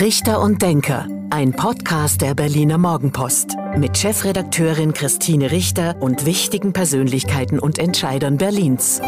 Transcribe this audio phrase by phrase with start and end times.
[0.00, 7.60] Richter und Denker, ein Podcast der Berliner Morgenpost mit Chefredakteurin Christine Richter und wichtigen Persönlichkeiten
[7.60, 9.00] und Entscheidern Berlins.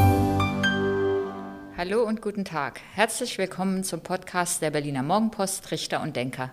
[1.77, 2.80] Hallo und guten Tag.
[2.95, 6.53] Herzlich willkommen zum Podcast der Berliner Morgenpost Richter und Denker.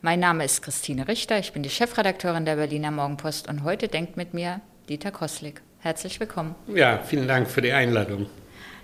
[0.00, 4.16] Mein Name ist Christine Richter, ich bin die Chefredakteurin der Berliner Morgenpost und heute denkt
[4.16, 5.60] mit mir Dieter Koslik.
[5.80, 6.54] Herzlich willkommen.
[6.68, 8.26] Ja, vielen Dank für die Einladung.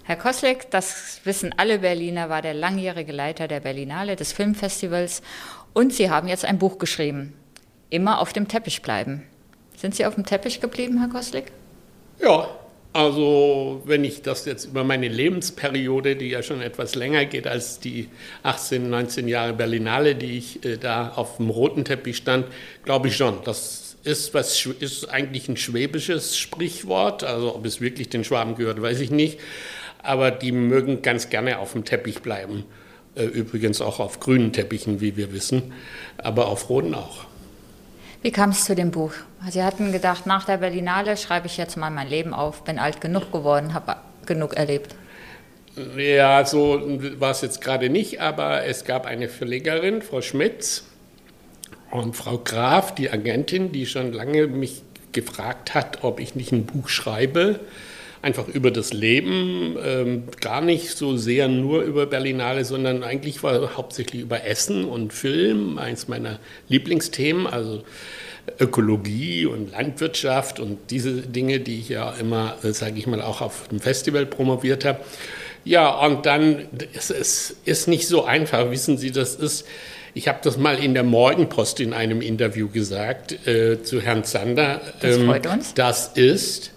[0.08, 5.20] Herr Koslik, das wissen alle Berliner, war der langjährige Leiter der Berlinale des Filmfestivals
[5.74, 7.34] und Sie haben jetzt ein Buch geschrieben.
[7.90, 9.24] Immer auf dem Teppich bleiben.
[9.76, 11.52] Sind Sie auf dem Teppich geblieben, Herr Koslik?
[12.22, 12.48] Ja,
[12.94, 17.78] also wenn ich das jetzt über meine Lebensperiode, die ja schon etwas länger geht als
[17.78, 18.08] die
[18.44, 22.46] 18, 19 Jahre Berlinale, die ich äh, da auf dem roten Teppich stand,
[22.82, 23.40] glaube ich schon.
[23.44, 27.24] Das ist, was, ist eigentlich ein schwäbisches Sprichwort.
[27.24, 29.38] Also ob es wirklich den Schwaben gehört, weiß ich nicht
[30.02, 32.64] aber die mögen ganz gerne auf dem Teppich bleiben.
[33.14, 35.72] Äh, übrigens auch auf grünen Teppichen, wie wir wissen,
[36.18, 37.26] aber auf roten auch.
[38.22, 39.12] Wie kam es zu dem Buch?
[39.50, 43.00] Sie hatten gedacht, nach der Berlinale schreibe ich jetzt mal mein Leben auf, bin alt
[43.00, 44.94] genug geworden, habe genug erlebt.
[45.96, 46.80] Ja, so
[47.18, 50.84] war es jetzt gerade nicht, aber es gab eine Verlegerin, Frau Schmitz,
[51.90, 56.66] und Frau Graf, die Agentin, die schon lange mich gefragt hat, ob ich nicht ein
[56.66, 57.60] Buch schreibe
[58.22, 63.76] einfach über das Leben, ähm, gar nicht so sehr nur über Berlinale, sondern eigentlich war
[63.76, 66.38] hauptsächlich über Essen und Film eins meiner
[66.68, 67.84] Lieblingsthemen, also
[68.58, 73.40] Ökologie und Landwirtschaft und diese Dinge, die ich ja immer, äh, sage ich mal, auch
[73.40, 75.00] auf dem Festival promoviert habe.
[75.64, 79.66] Ja, und dann, es, es ist nicht so einfach, wissen Sie, das ist,
[80.14, 84.80] ich habe das mal in der Morgenpost in einem Interview gesagt äh, zu Herrn Zander.
[85.00, 85.74] Das ähm, freut uns.
[85.74, 86.72] Das ist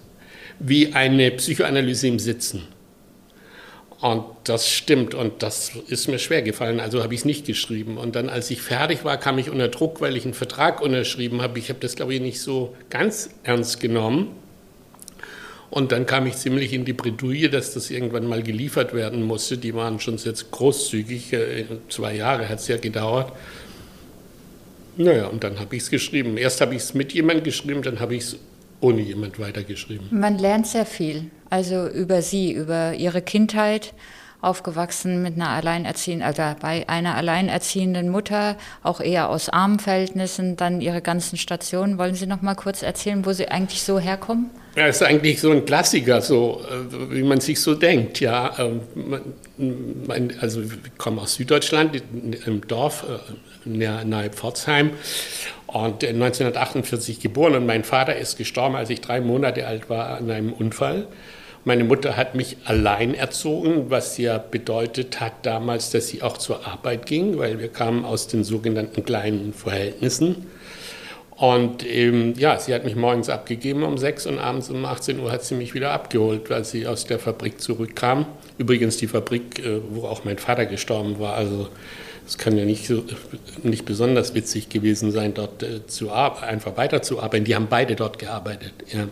[0.62, 2.62] wie eine Psychoanalyse im Sitzen.
[4.00, 7.98] Und das stimmt und das ist mir schwer gefallen, also habe ich es nicht geschrieben.
[7.98, 11.40] Und dann, als ich fertig war, kam ich unter Druck, weil ich einen Vertrag unterschrieben
[11.40, 11.58] habe.
[11.60, 14.34] Ich habe das, glaube ich, nicht so ganz ernst genommen.
[15.70, 19.56] Und dann kam ich ziemlich in die Bredouille, dass das irgendwann mal geliefert werden musste.
[19.56, 23.32] Die waren schon jetzt großzügig, äh, zwei Jahre hat es ja gedauert.
[24.96, 26.36] Naja, und dann habe ich es geschrieben.
[26.36, 28.36] Erst habe ich es mit jemandem geschrieben, dann habe ich es
[28.82, 30.08] ohne jemand weitergeschrieben.
[30.10, 33.94] Man lernt sehr viel, also über Sie, über Ihre Kindheit,
[34.42, 40.80] aufgewachsen mit einer alleinerziehenden, also bei einer alleinerziehenden Mutter, auch eher aus armen Verhältnissen, dann
[40.80, 41.96] Ihre ganzen Stationen.
[41.96, 44.50] Wollen Sie noch mal kurz erzählen, wo Sie eigentlich so herkommen?
[44.74, 48.18] Ja, es ist eigentlich so ein Klassiker, so äh, wie man sich so denkt.
[48.18, 52.02] Ja, ähm, also ich komme aus Süddeutschland,
[52.44, 53.32] im Dorf äh,
[53.64, 54.90] nahe Pforzheim
[55.66, 60.30] und 1948 geboren und mein Vater ist gestorben, als ich drei Monate alt war, an
[60.30, 61.06] einem Unfall.
[61.64, 66.66] Meine Mutter hat mich allein erzogen, was ja bedeutet hat damals, dass sie auch zur
[66.66, 70.46] Arbeit ging, weil wir kamen aus den sogenannten kleinen Verhältnissen.
[71.36, 75.32] Und ähm, ja, sie hat mich morgens abgegeben um 6 und abends um 18 Uhr
[75.32, 78.26] hat sie mich wieder abgeholt, weil sie aus der Fabrik zurückkam.
[78.58, 81.34] Übrigens die Fabrik, äh, wo auch mein Vater gestorben war.
[81.34, 81.68] Also
[82.26, 83.04] es kann ja nicht, so,
[83.62, 87.44] nicht besonders witzig gewesen sein, dort äh, zu, einfach weiterzuarbeiten.
[87.44, 88.72] Die haben beide dort gearbeitet.
[88.92, 89.08] Ja.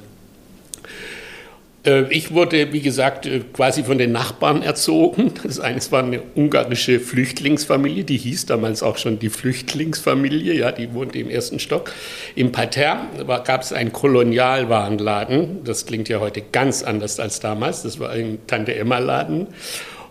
[1.85, 5.33] Äh, ich wurde, wie gesagt, äh, quasi von den Nachbarn erzogen.
[5.43, 10.93] Das eine war eine ungarische Flüchtlingsfamilie, die hieß damals auch schon die Flüchtlingsfamilie, ja, die
[10.95, 11.93] wohnte im ersten Stock.
[12.35, 13.07] Im Parterre
[13.45, 18.39] gab es einen Kolonialwarenladen, das klingt ja heute ganz anders als damals, das war ein
[18.47, 19.49] Tante-Emma-Laden.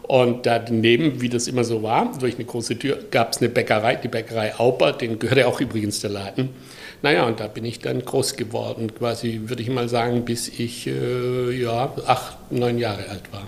[0.09, 3.93] Und daneben, wie das immer so war, durch eine große Tür, gab es eine Bäckerei,
[3.93, 6.49] die Bäckerei Auper, den gehörte auch übrigens der Laden.
[7.03, 10.87] Naja, und da bin ich dann groß geworden, quasi, würde ich mal sagen, bis ich
[10.87, 13.47] äh, ja, acht, neun Jahre alt war.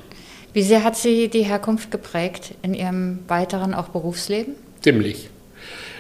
[0.54, 4.54] Wie sehr hat Sie die Herkunft geprägt in Ihrem weiteren auch Berufsleben?
[4.82, 5.30] Ziemlich.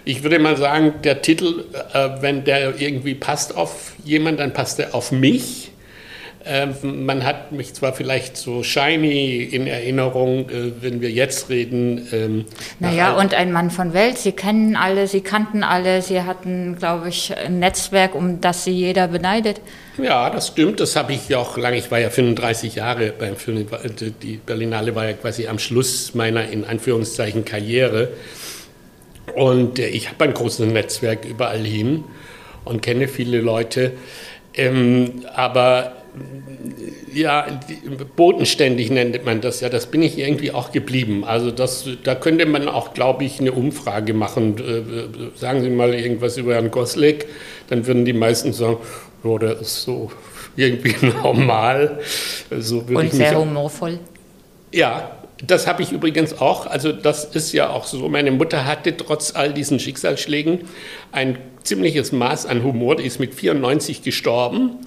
[0.05, 4.77] Ich würde mal sagen, der Titel, äh, wenn der irgendwie passt auf jemanden, dann passt
[4.77, 5.70] er auf mich.
[6.45, 12.07] Ähm, man hat mich zwar vielleicht so shiny in Erinnerung, äh, wenn wir jetzt reden.
[12.11, 12.45] Ähm,
[12.79, 14.17] naja, und ein Mann von Welt.
[14.17, 18.71] Sie kennen alle, Sie kannten alle, Sie hatten, glaube ich, ein Netzwerk, um das Sie
[18.71, 19.61] jeder beneidet.
[19.97, 20.79] Ja, das stimmt.
[20.79, 21.77] Das habe ich ja auch lange.
[21.77, 23.67] Ich war ja 35 Jahre beim Film.
[24.21, 28.09] Die Berlinale war ja quasi am Schluss meiner, in Anführungszeichen, Karriere.
[29.35, 32.03] Und äh, ich habe ein großes Netzwerk überall hin
[32.65, 33.93] und kenne viele Leute.
[34.53, 36.00] Ähm, aber
[37.13, 37.45] ja,
[38.15, 39.69] bodenständig nennt man das ja.
[39.69, 41.23] Das bin ich irgendwie auch geblieben.
[41.23, 44.57] Also das, da könnte man auch, glaube ich, eine Umfrage machen.
[44.57, 47.27] Äh, sagen Sie mal irgendwas über Herrn Goslik,
[47.69, 48.77] dann würden die meisten sagen,
[49.23, 50.11] oh, der ist so
[50.55, 51.99] irgendwie normal.
[52.59, 53.99] So Und sehr humorvoll.
[54.73, 56.67] Ja, Das habe ich übrigens auch.
[56.67, 58.07] Also das ist ja auch so.
[58.09, 60.61] Meine Mutter hatte trotz all diesen Schicksalsschlägen
[61.11, 62.95] ein ziemliches Maß an Humor.
[62.97, 64.77] Die ist mit 94 gestorben.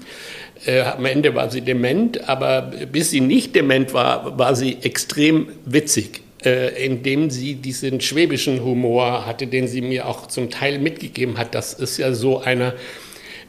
[0.66, 5.48] Äh, am Ende war sie dement, aber bis sie nicht dement war, war sie extrem
[5.64, 11.38] witzig, äh, indem sie diesen schwäbischen Humor hatte, den sie mir auch zum Teil mitgegeben
[11.38, 11.54] hat.
[11.54, 12.74] Das ist ja so einer,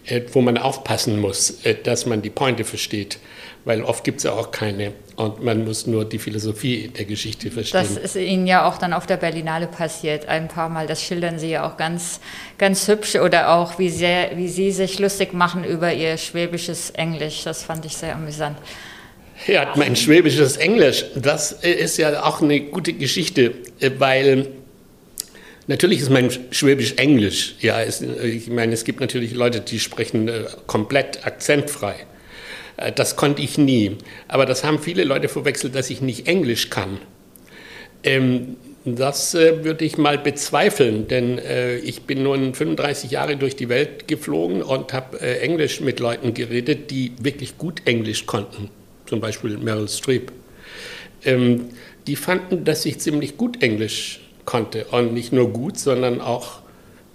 [0.05, 3.19] äh, wo man aufpassen muss, dass man die Pointe versteht
[3.65, 7.49] weil oft gibt es ja auch keine und man muss nur die Philosophie der Geschichte
[7.49, 7.81] verstehen.
[7.81, 10.87] Das ist Ihnen ja auch dann auf der Berlinale passiert, ein paar Mal.
[10.87, 12.19] Das schildern Sie ja auch ganz,
[12.57, 17.43] ganz hübsch oder auch, wie, sehr, wie Sie sich lustig machen über Ihr schwäbisches Englisch.
[17.43, 18.57] Das fand ich sehr amüsant.
[19.47, 23.53] Ja, mein schwäbisches Englisch, das ist ja auch eine gute Geschichte,
[23.97, 24.47] weil
[25.67, 27.55] Natürlich ist mein Schwäbisch Englisch.
[27.59, 31.95] Ja, es, ich meine, es gibt natürlich Leute, die sprechen äh, komplett akzentfrei.
[32.77, 33.97] Äh, das konnte ich nie.
[34.27, 36.99] Aber das haben viele Leute verwechselt, dass ich nicht Englisch kann.
[38.03, 43.55] Ähm, das äh, würde ich mal bezweifeln, denn äh, ich bin nun 35 Jahre durch
[43.55, 48.69] die Welt geflogen und habe äh, Englisch mit Leuten geredet, die wirklich gut Englisch konnten.
[49.07, 50.31] Zum Beispiel Meryl Streep.
[51.23, 51.69] Ähm,
[52.05, 54.85] die fanden, dass ich ziemlich gut Englisch konnte.
[54.91, 56.59] Und nicht nur gut, sondern auch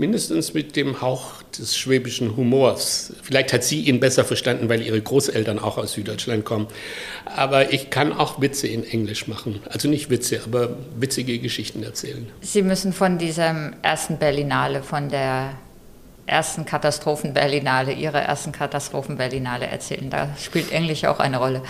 [0.01, 3.13] mindestens mit dem Hauch des schwäbischen Humors.
[3.23, 6.67] Vielleicht hat sie ihn besser verstanden, weil ihre Großeltern auch aus Süddeutschland kommen.
[7.37, 9.61] Aber ich kann auch Witze in Englisch machen.
[9.69, 12.27] Also nicht Witze, aber witzige Geschichten erzählen.
[12.41, 15.53] Sie müssen von diesem ersten Berlinale, von der
[16.27, 20.09] ersten Katastrophen-Berlinale, Ihrer ersten Katastrophen-Berlinale erzählen.
[20.09, 21.63] Da spielt Englisch auch eine Rolle.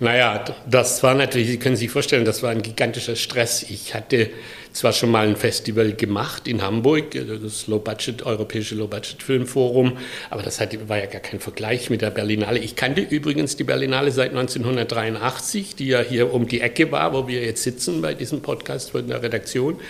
[0.00, 3.64] Naja, das war natürlich, Sie können sich vorstellen, das war ein gigantischer Stress.
[3.68, 4.30] Ich hatte
[4.72, 9.98] zwar schon mal ein Festival gemacht in Hamburg, das Low Budget, Europäische Low Budget Filmforum,
[10.30, 12.60] aber das war ja gar kein Vergleich mit der Berlinale.
[12.60, 17.26] Ich kannte übrigens die Berlinale seit 1983, die ja hier um die Ecke war, wo
[17.26, 19.80] wir jetzt sitzen bei diesem Podcast von der Redaktion.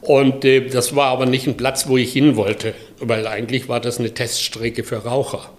[0.00, 3.80] Und äh, das war aber nicht ein Platz, wo ich hin wollte, weil eigentlich war
[3.80, 5.50] das eine Teststrecke für Raucher.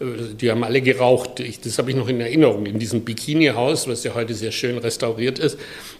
[0.00, 1.40] Äh, die haben alle geraucht.
[1.40, 2.66] Ich, das habe ich noch in Erinnerung.
[2.66, 5.58] In diesem Bikini-Haus, was ja heute sehr schön restauriert ist,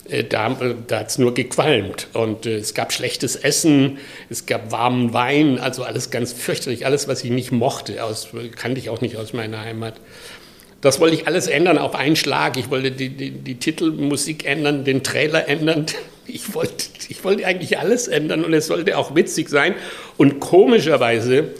[0.09, 2.09] äh, da, äh, da hat es nur gequalmt.
[2.13, 3.99] Und es gab schlechtes Essen,
[4.31, 6.87] es gab warmen Wein, also alles ganz fürchterlich.
[6.87, 9.95] Alles, was ich nicht mochte, aus, kannte ich auch nicht aus meiner Heimat.
[10.81, 12.59] Das wollte ich alles ändern auf einen Schlag.
[12.59, 15.87] Ich wollte die, die, die Titelmusik ändern, den Trailer ändern.
[16.27, 19.75] Ich wollte, ich wollte eigentlich alles ändern und es sollte auch witzig sein.
[20.17, 21.51] Und komischerweise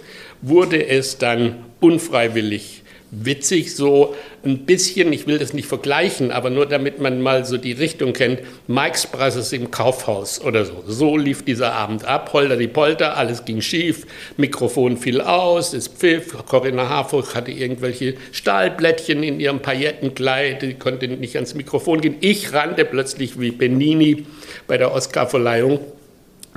[0.45, 2.83] wurde es dann unfreiwillig
[3.23, 4.15] witzig, so
[4.45, 8.13] ein bisschen, ich will das nicht vergleichen, aber nur damit man mal so die Richtung
[8.13, 10.83] kennt, Mike's Brothers im Kaufhaus oder so.
[10.87, 14.07] So lief dieser Abend ab, holter die Polter, alles ging schief,
[14.37, 21.09] Mikrofon fiel aus, es pfiff, Corinna Harfuch hatte irgendwelche Stahlblättchen in ihrem Paillettenkleid, die konnte
[21.09, 22.17] nicht ans Mikrofon gehen.
[22.21, 24.27] Ich rannte plötzlich wie Benini
[24.67, 25.81] bei der Oscarverleihung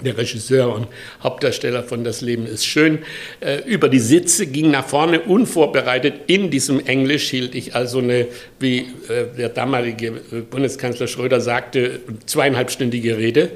[0.03, 0.87] der Regisseur und
[1.23, 2.99] Hauptdarsteller von Das Leben ist schön,
[3.39, 6.21] äh, über die Sitze, ging nach vorne unvorbereitet.
[6.27, 8.27] In diesem Englisch hielt ich also eine,
[8.59, 13.51] wie äh, der damalige äh, Bundeskanzler Schröder sagte, zweieinhalbstündige Rede.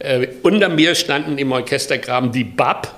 [0.00, 2.92] Äh, unter mir standen im Orchestergraben die BAP,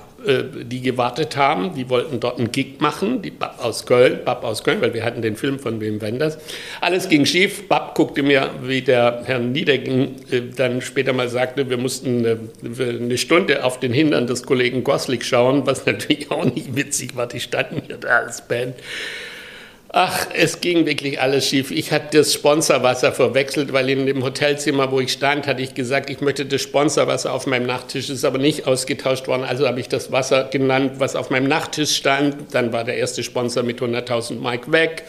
[0.64, 1.74] die gewartet haben.
[1.74, 5.04] Die wollten dort einen Gig machen, die Bab aus Köln, Bab aus Köln, weil wir
[5.04, 6.38] hatten den Film von Wim Wenders.
[6.80, 7.68] Alles ging schief.
[7.68, 12.36] Bab guckte mir, wie der Herr Niedecken äh, dann später mal sagte, wir mussten äh,
[12.62, 17.26] eine Stunde auf den Hintern des Kollegen Goslik schauen, was natürlich auch nicht witzig war.
[17.26, 18.74] Die standen hier da als Band.
[19.92, 21.72] Ach, es ging wirklich alles schief.
[21.72, 26.10] Ich hatte das Sponsorwasser verwechselt, weil in dem Hotelzimmer, wo ich stand, hatte ich gesagt,
[26.10, 28.08] ich möchte das Sponsorwasser auf meinem Nachttisch.
[28.08, 29.42] Ist aber nicht ausgetauscht worden.
[29.42, 32.54] Also habe ich das Wasser genannt, was auf meinem Nachttisch stand.
[32.54, 35.02] Dann war der erste Sponsor mit 100.000 Mike weg.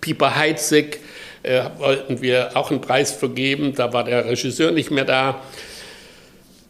[0.00, 1.00] Pieper Heitzig
[1.42, 3.74] äh, wollten wir auch einen Preis vergeben.
[3.74, 5.42] Da war der Regisseur nicht mehr da.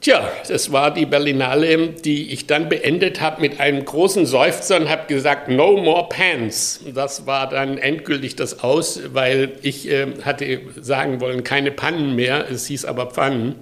[0.00, 4.88] Tja, das war die Berlinale, die ich dann beendet habe mit einem großen Seufzer und
[4.88, 6.80] habe gesagt, no more pants.
[6.94, 12.50] Das war dann endgültig das Aus, weil ich äh, hatte sagen wollen, keine Pannen mehr,
[12.50, 13.56] es hieß aber Pfannen.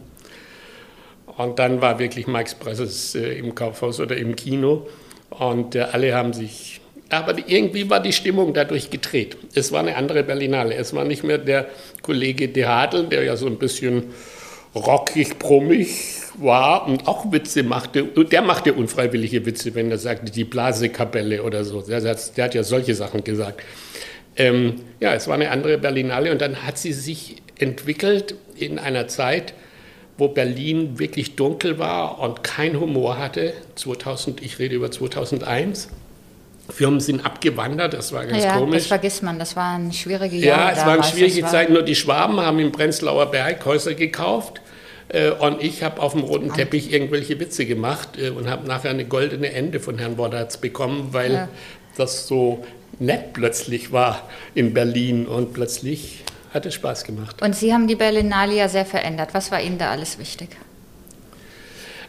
[1.36, 4.86] Und dann war wirklich Mike's Presses äh, im Kaufhaus oder im Kino
[5.30, 6.80] und äh, alle haben sich
[7.10, 9.38] aber irgendwie war die Stimmung dadurch gedreht.
[9.54, 10.74] Es war eine andere Berlinale.
[10.74, 11.66] Es war nicht mehr der
[12.02, 14.12] Kollege De Hadel, der ja so ein bisschen
[14.78, 15.88] rockig, brummig
[16.38, 18.04] war und auch Witze machte.
[18.04, 21.82] Der machte unfreiwillige Witze, wenn er sagte, die Blasekapelle oder so.
[21.82, 23.62] Der, der hat ja solche Sachen gesagt.
[24.36, 29.08] Ähm, ja, es war eine andere Berlinale und dann hat sie sich entwickelt in einer
[29.08, 29.52] Zeit,
[30.16, 33.52] wo Berlin wirklich dunkel war und kein Humor hatte.
[33.74, 35.88] 2000, ich rede über 2001.
[36.70, 38.80] Firmen sind abgewandert, das war ganz ja, komisch.
[38.80, 40.60] Das vergisst man, das waren schwierige Jahre.
[40.60, 44.60] Ja, es waren schwierige Zeiten, nur die Schwaben haben im Prenzlauer Berg Häuser gekauft.
[45.08, 48.90] Äh, und ich habe auf dem roten Teppich irgendwelche Witze gemacht äh, und habe nachher
[48.90, 51.48] eine goldene Ende von Herrn Wodarts bekommen, weil ja.
[51.96, 52.64] das so
[52.98, 57.42] nett plötzlich war in Berlin und plötzlich hat es Spaß gemacht.
[57.42, 59.30] Und Sie haben die Berlinale ja sehr verändert.
[59.32, 60.50] Was war Ihnen da alles wichtig?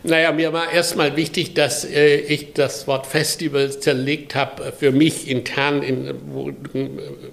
[0.09, 4.73] Naja, mir war erstmal wichtig, dass äh, ich das Wort Festival zerlegt habe.
[4.77, 6.51] Für mich intern in, wo,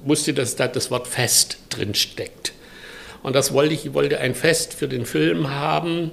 [0.04, 2.52] wusste, dass da das Wort Fest drin steckt.
[3.22, 3.86] Und das wollte ich.
[3.86, 6.12] Ich wollte ein Fest für den Film haben.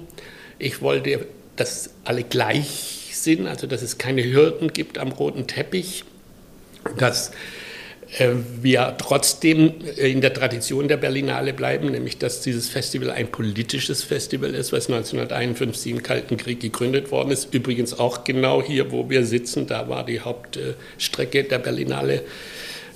[0.58, 6.04] Ich wollte, dass alle gleich sind, also dass es keine Hürden gibt am roten Teppich.
[6.98, 7.32] Dass äh,
[8.62, 14.02] wir trotzdem äh, in der Tradition der Berlinale bleiben, nämlich dass dieses Festival ein politisches
[14.02, 17.52] Festival ist, was 1951 im Kalten Krieg gegründet worden ist.
[17.52, 22.22] Übrigens auch genau hier, wo wir sitzen, da war die Hauptstrecke der Berlinale.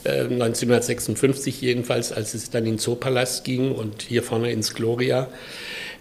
[0.05, 5.29] 1956 äh, jedenfalls, als es dann in Zoopalast ging und hier vorne ins Gloria.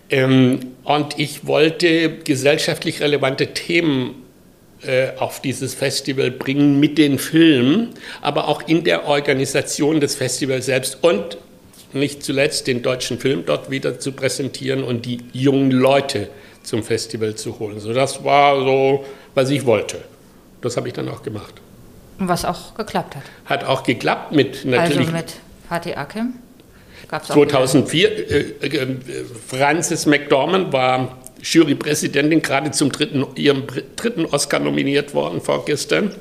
[0.10, 4.27] Ähm, und ich wollte gesellschaftlich relevante Themen äh,
[5.18, 7.90] auf dieses Festival bringen mit den Filmen,
[8.22, 11.40] aber auch in der Organisation des Festivals selbst und
[11.94, 16.30] nicht zuletzt den deutschen Film dort wieder zu präsentieren und die jungen Leute
[16.64, 17.80] zum Festival zu holen.
[17.80, 19.98] So, das war so, was ich wollte.
[20.62, 21.56] Das habe ich dann auch gemacht.
[22.20, 23.24] Und was auch geklappt hat.
[23.46, 25.00] Hat auch geklappt mit natürlich.
[25.00, 25.34] Also mit
[25.70, 26.34] Fatih Akim?
[27.10, 28.98] 2004, äh, äh,
[29.48, 33.64] Frances McDormand war Jurypräsidentin, gerade zum dritten, ihrem
[33.96, 36.14] dritten Oscar nominiert worden vorgestern.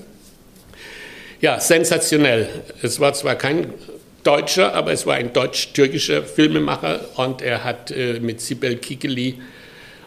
[1.41, 2.49] Ja, sensationell.
[2.83, 3.73] Es war zwar kein
[4.23, 9.37] Deutscher, aber es war ein deutsch-türkischer Filmemacher und er hat äh, mit Sibel Kikeli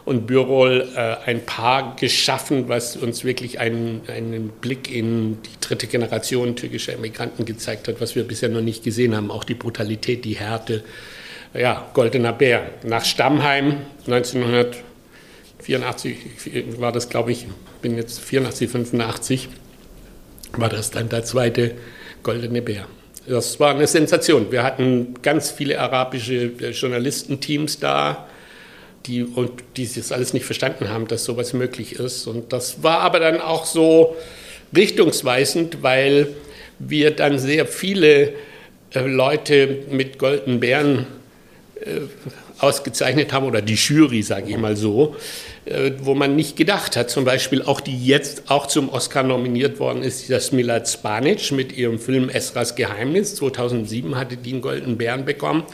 [0.04, 5.86] und Bürol äh, ein Paar geschaffen, was uns wirklich einen, einen Blick in die dritte
[5.86, 9.30] Generation türkischer Emigranten gezeigt hat, was wir bisher noch nicht gesehen haben.
[9.30, 10.82] Auch die Brutalität, die Härte.
[11.54, 12.70] Ja, Goldener Bär.
[12.84, 14.76] Nach Stammheim 1900
[15.62, 16.16] 84
[16.78, 17.46] war das, glaube ich,
[17.82, 19.48] bin jetzt 84, 85,
[20.52, 21.72] war das dann der zweite
[22.22, 22.86] Goldene Bär.
[23.26, 24.50] Das war eine Sensation.
[24.50, 28.26] Wir hatten ganz viele arabische äh, Journalistenteams da,
[29.06, 32.26] die, und die das alles nicht verstanden haben, dass sowas möglich ist.
[32.26, 34.16] Und das war aber dann auch so
[34.74, 36.28] richtungsweisend, weil
[36.78, 38.32] wir dann sehr viele
[38.94, 41.06] äh, Leute mit goldenen Bären
[42.58, 45.16] ausgezeichnet haben, oder die Jury, sage ich mal so,
[45.64, 47.10] äh, wo man nicht gedacht hat.
[47.10, 51.76] Zum Beispiel auch die jetzt auch zum Oscar nominiert worden ist, das Mila Spanic mit
[51.76, 53.36] ihrem Film Esras Geheimnis.
[53.36, 55.64] 2007 hatte die einen Goldenen Bären bekommen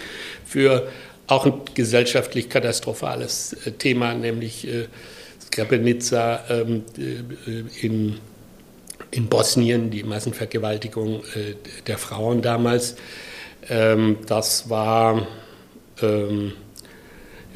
[0.44, 0.88] für
[1.26, 4.86] auch ein gesellschaftlich katastrophales äh, Thema, nämlich äh,
[5.52, 6.84] Srebrenica ähm,
[7.80, 8.18] in,
[9.10, 11.22] in Bosnien, die Massenvergewaltigung
[11.86, 12.96] der Frauen damals.
[13.68, 15.26] Ähm, das war
[16.02, 16.52] ähm,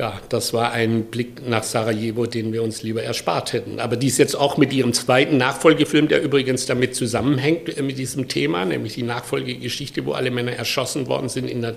[0.01, 3.81] ja, das war ein Blick nach Sarajevo, den wir uns lieber erspart hätten.
[3.81, 8.27] Aber dies jetzt auch mit ihrem zweiten Nachfolgefilm, der übrigens damit zusammenhängt, äh, mit diesem
[8.27, 11.77] Thema, nämlich die Nachfolgegeschichte, wo alle Männer erschossen worden sind in der,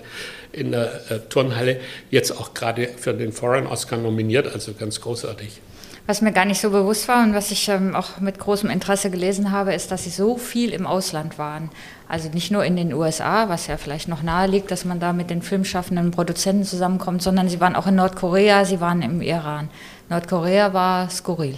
[0.53, 5.59] in der äh, Turnhalle, jetzt auch gerade für den Foreign Oscar nominiert, also ganz großartig.
[6.05, 9.09] Was mir gar nicht so bewusst war und was ich ähm, auch mit großem Interesse
[9.09, 11.69] gelesen habe, ist, dass Sie so viel im Ausland waren.
[12.09, 15.13] Also nicht nur in den USA, was ja vielleicht noch nahe liegt, dass man da
[15.13, 19.69] mit den filmschaffenden Produzenten zusammenkommt, sondern Sie waren auch in Nordkorea, Sie waren im Iran.
[20.09, 21.55] Nordkorea war skurril.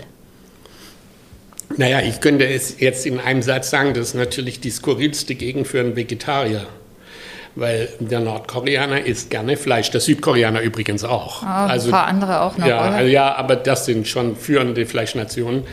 [1.77, 5.67] Naja, ich könnte es jetzt in einem Satz sagen, das ist natürlich die skurrilste Gegend
[5.67, 6.67] für einen Vegetarier
[7.55, 11.43] weil der Nordkoreaner isst gerne Fleisch, der Südkoreaner übrigens auch.
[11.43, 13.01] Ah, also, ein paar andere auch noch, ja, oder?
[13.01, 15.63] Ja, aber das sind schon führende Fleischnationen.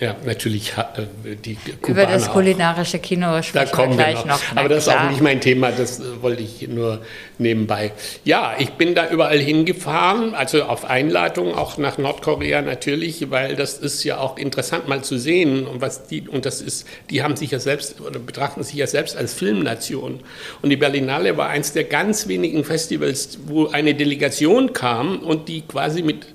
[0.00, 4.32] Ja, natürlich äh, die Kubaner Über das kulinarische Kino sprechen da kommen wir gleich wir
[4.32, 4.52] noch.
[4.52, 4.56] noch.
[4.56, 7.00] Aber das ist auch nicht mein Thema, das äh, wollte ich nur
[7.38, 7.92] nebenbei.
[8.24, 13.78] Ja, ich bin da überall hingefahren, also auf Einladung auch nach Nordkorea natürlich, weil das
[13.78, 17.36] ist ja auch interessant mal zu sehen und was die und das ist, die haben
[17.36, 20.20] sich ja selbst oder betrachten sich ja selbst als Filmnation
[20.62, 25.62] und die Berlinale war eins der ganz wenigen Festivals, wo eine Delegation kam und die
[25.62, 26.26] quasi mit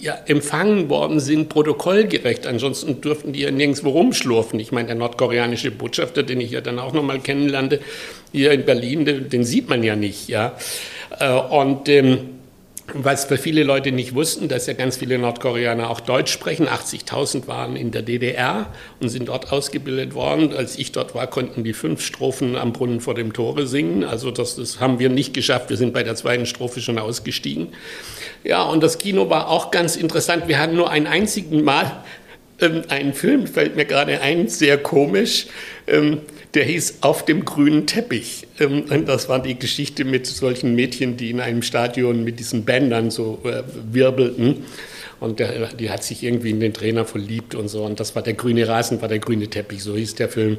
[0.00, 2.46] ja, empfangen worden sind, protokollgerecht.
[2.46, 4.58] Ansonsten dürften die ja nirgendwo rumschlurfen.
[4.60, 7.80] Ich meine, der nordkoreanische Botschafter, den ich ja dann auch nochmal kennenlernte,
[8.32, 10.28] hier in Berlin, den, den, sieht man ja nicht.
[10.28, 10.56] Ja?
[11.18, 12.18] Äh, und ähm,
[12.94, 16.68] was für viele Leute nicht wussten, dass ja ganz viele Nordkoreaner auch Deutsch sprechen.
[16.68, 20.54] 80.000 waren in der DDR und sind dort ausgebildet worden.
[20.54, 24.04] Als ich dort war, konnten die fünf Strophen am Brunnen vor dem Tore singen.
[24.04, 25.68] Also das, das haben wir nicht geschafft.
[25.70, 27.68] Wir sind bei der zweiten Strophe schon ausgestiegen.
[28.46, 30.46] Ja, und das Kino war auch ganz interessant.
[30.46, 32.04] Wir hatten nur ein einzigen Mal
[32.60, 35.48] ähm, einen Film, fällt mir gerade ein, sehr komisch.
[35.88, 36.20] Ähm,
[36.54, 38.46] der hieß Auf dem grünen Teppich.
[38.60, 42.64] Ähm, und das war die Geschichte mit solchen Mädchen, die in einem Stadion mit diesen
[42.64, 44.64] Bändern so äh, wirbelten.
[45.18, 47.84] Und der, die hat sich irgendwie in den Trainer verliebt und so.
[47.84, 50.58] Und das war der grüne Rasen, war der grüne Teppich, so hieß der Film.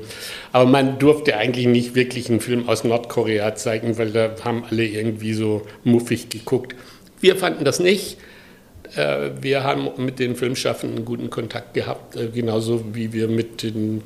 [0.52, 4.84] Aber man durfte eigentlich nicht wirklich einen Film aus Nordkorea zeigen, weil da haben alle
[4.84, 6.76] irgendwie so muffig geguckt.
[7.20, 8.18] Wir fanden das nicht.
[8.96, 13.64] Äh, wir haben mit den Filmschaffenden einen guten Kontakt gehabt, äh, genauso wie wir mit
[13.64, 14.04] den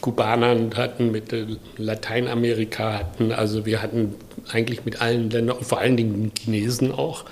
[0.00, 1.34] Kubanern hatten, mit
[1.78, 3.32] Lateinamerika hatten.
[3.32, 4.14] Also wir hatten
[4.52, 7.24] eigentlich mit allen Ländern, vor allen Dingen mit Chinesen auch,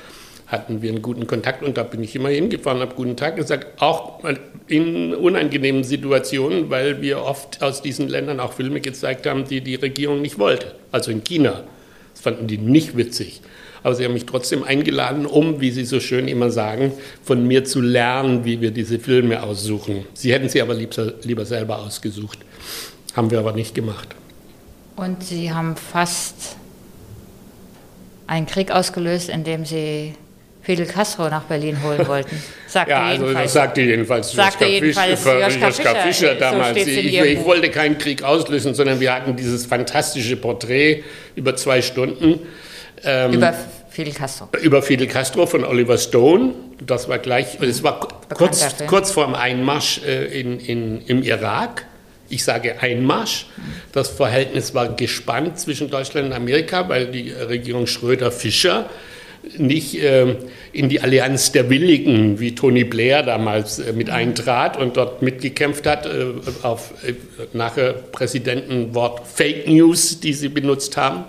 [0.46, 3.80] hatten wir einen guten Kontakt und da bin ich immer hingefahren, habe guten Tag gesagt,
[3.82, 4.22] auch
[4.66, 9.74] in unangenehmen Situationen, weil wir oft aus diesen Ländern auch Filme gezeigt haben, die die
[9.74, 10.74] Regierung nicht wollte.
[10.90, 11.62] Also in China.
[12.12, 13.42] Das fanden die nicht witzig.
[13.84, 17.64] Aber sie haben mich trotzdem eingeladen, um, wie Sie so schön immer sagen, von mir
[17.64, 20.06] zu lernen, wie wir diese Filme aussuchen.
[20.14, 22.38] Sie hätten sie aber lieber, lieber selber ausgesucht.
[23.14, 24.08] Haben wir aber nicht gemacht.
[24.96, 26.56] Und Sie haben fast
[28.26, 30.14] einen Krieg ausgelöst, indem Sie
[30.62, 32.42] Fidel Castro nach Berlin holen wollten.
[32.66, 36.82] Sagte ja, also das sagte jedenfalls sagte Joschka, jedenfalls Fisch, Joschka, Joschka Fischer, Fischer damals.
[36.82, 41.04] So ich, ich, wollte keinen Krieg auslösen, sondern wir hatten dieses fantastische Porträt
[41.36, 42.40] über zwei Stunden.
[43.02, 43.54] Ähm, über
[43.90, 44.48] Fidel Castro.
[44.60, 46.54] Über Fidel Castro von Oliver Stone.
[46.84, 48.00] Das war gleich, es war
[48.34, 51.86] kurz, kurz vor dem Einmarsch äh, in, in, im Irak.
[52.28, 53.46] Ich sage Einmarsch.
[53.92, 58.88] Das Verhältnis war gespannt zwischen Deutschland und Amerika, weil die Regierung Schröder-Fischer
[59.58, 60.36] nicht äh,
[60.72, 65.86] in die Allianz der Willigen, wie Tony Blair damals äh, mit eintrat und dort mitgekämpft
[65.86, 66.32] hat, äh,
[66.62, 67.14] auf äh,
[67.52, 71.24] nachher Präsidentenwort Fake News, die sie benutzt haben.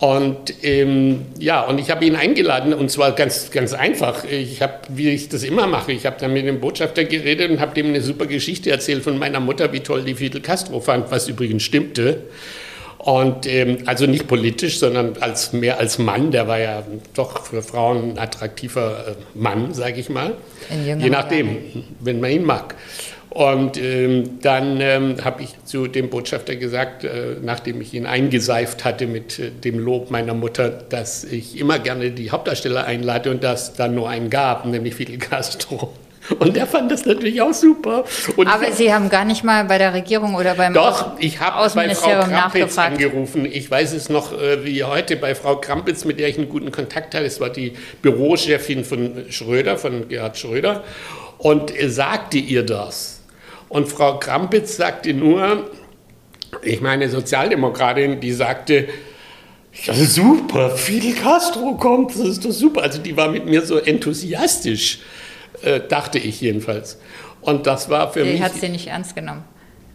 [0.00, 4.24] Und ähm, ja, und ich habe ihn eingeladen und zwar ganz, ganz einfach.
[4.24, 7.60] Ich habe, wie ich das immer mache, ich habe dann mit dem Botschafter geredet und
[7.60, 11.10] habe dem eine super Geschichte erzählt von meiner Mutter, wie toll die Fidel Castro fand,
[11.10, 12.22] was übrigens stimmte.
[12.96, 16.30] Und ähm, also nicht politisch, sondern als, mehr als Mann.
[16.30, 16.82] Der war ja
[17.14, 20.32] doch für Frauen ein attraktiver äh, Mann, sage ich mal.
[20.84, 22.74] Je nachdem, wenn man ihn mag.
[23.30, 28.84] Und ähm, dann ähm, habe ich zu dem Botschafter gesagt, äh, nachdem ich ihn eingeseift
[28.84, 33.44] hatte mit äh, dem Lob meiner Mutter, dass ich immer gerne die Hauptdarsteller einlade und
[33.44, 35.92] dass dann nur einen gab, nämlich Fidel Castro.
[36.38, 38.04] Und der fand das natürlich auch super.
[38.36, 41.72] Und Aber Sie haben gar nicht mal bei der Regierung oder beim Doch, ich habe
[41.74, 43.46] bei Frau Krampitz angerufen.
[43.46, 46.72] Ich weiß es noch äh, wie heute bei Frau Krampitz, mit der ich einen guten
[46.72, 47.24] Kontakt hatte.
[47.24, 50.84] Es war die Bürochefin von Schröder, von Gerhard Schröder.
[51.38, 53.19] Und sagte ihr das.
[53.70, 55.70] Und Frau Krampitz sagte nur,
[56.62, 58.88] ich meine Sozialdemokratin, die sagte,
[59.84, 62.82] ja, super, Fidel Castro kommt, das ist doch super.
[62.82, 64.98] Also die war mit mir so enthusiastisch.
[65.62, 66.98] Äh, dachte ich jedenfalls.
[67.40, 68.38] Und das war für die mich.
[68.38, 69.44] Die hat sie nicht ernst genommen.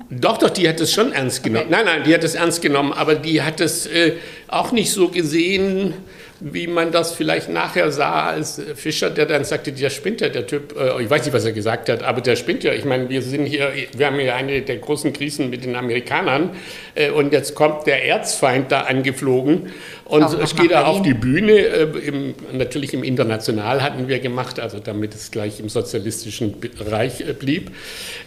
[0.10, 1.66] Doch, doch, die hat es schon ernst genommen.
[1.66, 1.76] Okay.
[1.84, 4.14] Nein, nein, die hat es ernst genommen, aber die hat es äh,
[4.48, 5.96] auch nicht so gesehen,
[6.42, 10.46] wie man das vielleicht nachher sah als Fischer, der dann sagte, der spinnt ja, der
[10.46, 12.74] Typ, äh, ich weiß nicht, was er gesagt hat, aber der spinnt ja.
[12.74, 16.52] Ich meine, wir sind hier, wir haben hier eine der großen Krisen mit den Amerikanern
[16.94, 19.72] äh, und jetzt kommt der Erzfeind da angeflogen
[20.04, 24.60] und es geht da auf die Bühne, äh, im, natürlich im International hatten wir gemacht,
[24.60, 27.72] also damit es gleich im sozialistischen Bereich äh, blieb.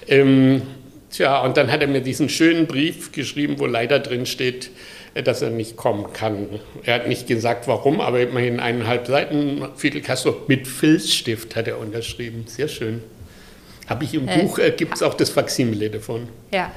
[0.09, 0.63] Ähm,
[1.11, 4.71] tja, und dann hat er mir diesen schönen Brief geschrieben, wo leider drin steht,
[5.15, 6.61] dass er nicht kommen kann.
[6.85, 11.79] Er hat nicht gesagt, warum, aber immerhin eineinhalb Seiten Fidel Castro mit Filzstift hat er
[11.79, 12.45] unterschrieben.
[12.47, 13.03] Sehr schön.
[13.87, 16.29] Habe ich im äh, Buch, äh, gibt es auch das Faksimile davon.
[16.53, 16.71] Ja,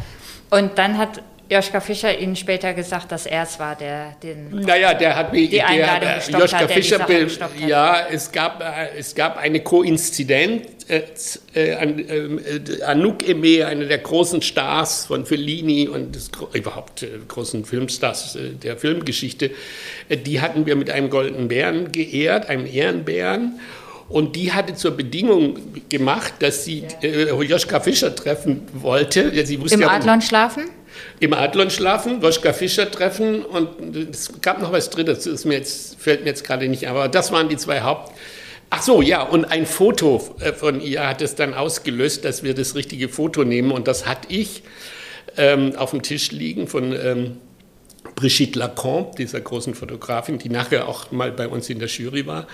[0.50, 4.94] und dann hat Joschka Fischer Ihnen später gesagt, dass er es war, der den naja,
[4.94, 7.28] der hat die der, Einladung der, gestoppt Joschka hat, Fischer be,
[7.68, 10.68] ja, es gab äh, es gab eine Koinzidenz.
[10.88, 11.02] Äh,
[11.54, 17.66] äh, äh, Anouk Aimé, einer der großen Stars von Fellini und des, überhaupt äh, großen
[17.66, 19.52] Filmstars äh, der Filmgeschichte,
[20.10, 23.60] die hatten wir mit einem goldenen Bären geehrt, einem Ehrenbären.
[24.10, 29.46] Und die hatte zur Bedingung gemacht, dass sie äh, Joschka Fischer treffen wollte.
[29.46, 30.64] Sie wusste Im ja, Adlon schlafen?
[31.20, 36.00] Im Adlon schlafen, Woschka Fischer treffen und es gab noch was drittes, das mir jetzt,
[36.00, 38.14] fällt mir jetzt gerade nicht, aber das waren die zwei Haupt.
[38.70, 42.54] Ach so, ja, und ein Foto äh, von ihr hat es dann ausgelöst, dass wir
[42.54, 44.64] das richtige Foto nehmen und das hatte ich
[45.38, 47.38] ähm, auf dem Tisch liegen von ähm,
[48.16, 52.48] Brigitte Lacombe, dieser großen Fotografin, die nachher auch mal bei uns in der Jury war.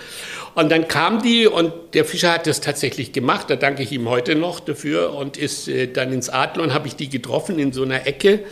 [0.56, 4.08] Und dann kam die und der Fischer hat das tatsächlich gemacht, da danke ich ihm
[4.10, 7.84] heute noch dafür und ist äh, dann ins Adlon, habe ich die getroffen in so
[7.84, 8.44] einer Ecke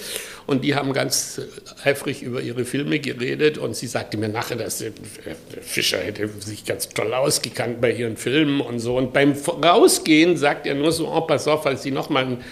[0.48, 1.42] und die haben ganz
[1.84, 4.84] eifrig über ihre Filme geredet und sie sagte mir nachher, dass
[5.62, 8.98] Fischer hätte sich ganz toll ausgekannt bei ihren Filmen und so.
[8.98, 12.44] Und beim Rausgehen sagt er nur so, oh, pass auf, falls Sie nochmal einen,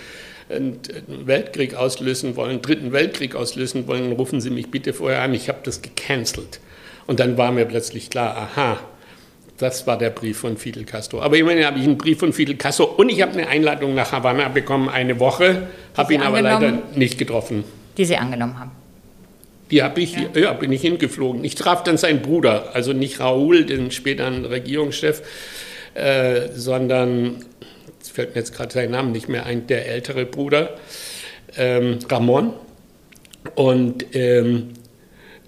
[0.50, 0.80] einen
[1.26, 5.50] Weltkrieg auslösen wollen, einen dritten Weltkrieg auslösen wollen, rufen Sie mich bitte vorher an, ich
[5.50, 6.60] habe das gecancelt.
[7.08, 8.80] Und dann war mir plötzlich klar, aha,
[9.58, 11.22] das war der Brief von Fidel Castro.
[11.22, 14.12] Aber immerhin habe ich einen Brief von Fidel Castro und ich habe eine Einladung nach
[14.12, 17.64] Havanna bekommen, eine Woche, habe ihn aber leider nicht getroffen.
[17.98, 18.72] Die Sie angenommen haben?
[19.72, 20.30] Die habe ich, ja.
[20.36, 20.54] ja.
[20.54, 21.44] bin ich hingeflogen.
[21.44, 25.22] Ich traf dann seinen Bruder, also nicht Raoul, den späteren Regierungschef,
[25.94, 27.46] äh, sondern,
[28.02, 30.78] es fällt mir jetzt gerade sein Name nicht mehr ein, der ältere Bruder,
[31.58, 32.54] ähm, Ramon.
[33.56, 34.70] Und ähm,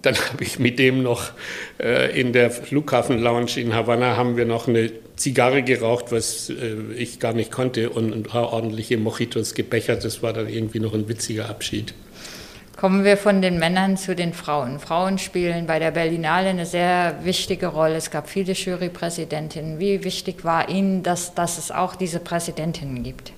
[0.01, 1.31] dann habe ich mit dem noch
[1.79, 7.19] äh, in der Flughafen-Lounge in Havanna haben wir noch eine Zigarre geraucht, was äh, ich
[7.19, 10.03] gar nicht konnte, und ein paar ordentliche Mojitos gebechert.
[10.03, 11.93] Das war dann irgendwie noch ein witziger Abschied.
[12.75, 14.79] Kommen wir von den Männern zu den Frauen.
[14.79, 17.95] Frauen spielen bei der Berlinale eine sehr wichtige Rolle.
[17.95, 19.79] Es gab viele Jurypräsidentinnen.
[19.79, 23.31] Wie wichtig war Ihnen, dass, dass es auch diese Präsidentinnen gibt?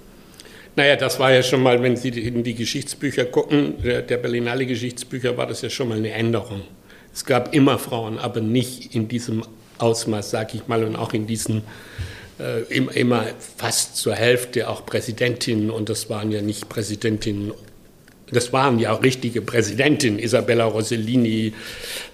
[0.76, 5.38] Naja, das war ja schon mal, wenn Sie in die Geschichtsbücher gucken, der, Berlinale Geschichtsbücher,
[5.38, 6.62] war das ja schon mal eine Änderung.
[7.14, 9.44] Es gab immer Frauen, aber nicht in diesem
[9.78, 11.64] Ausmaß, sage ich mal, und auch in diesen
[12.40, 13.26] äh, immer
[13.58, 17.52] fast zur Hälfte auch Präsidentinnen und das waren ja nicht Präsidentinnen
[18.32, 21.54] das waren ja auch richtige Präsidentinnen, Isabella Rossellini,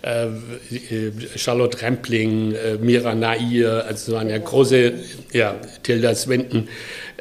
[0.03, 4.93] äh, äh, Charlotte Rempling, äh, Mira Nair, also waren ja große,
[5.31, 6.67] ja, Tilda Swinton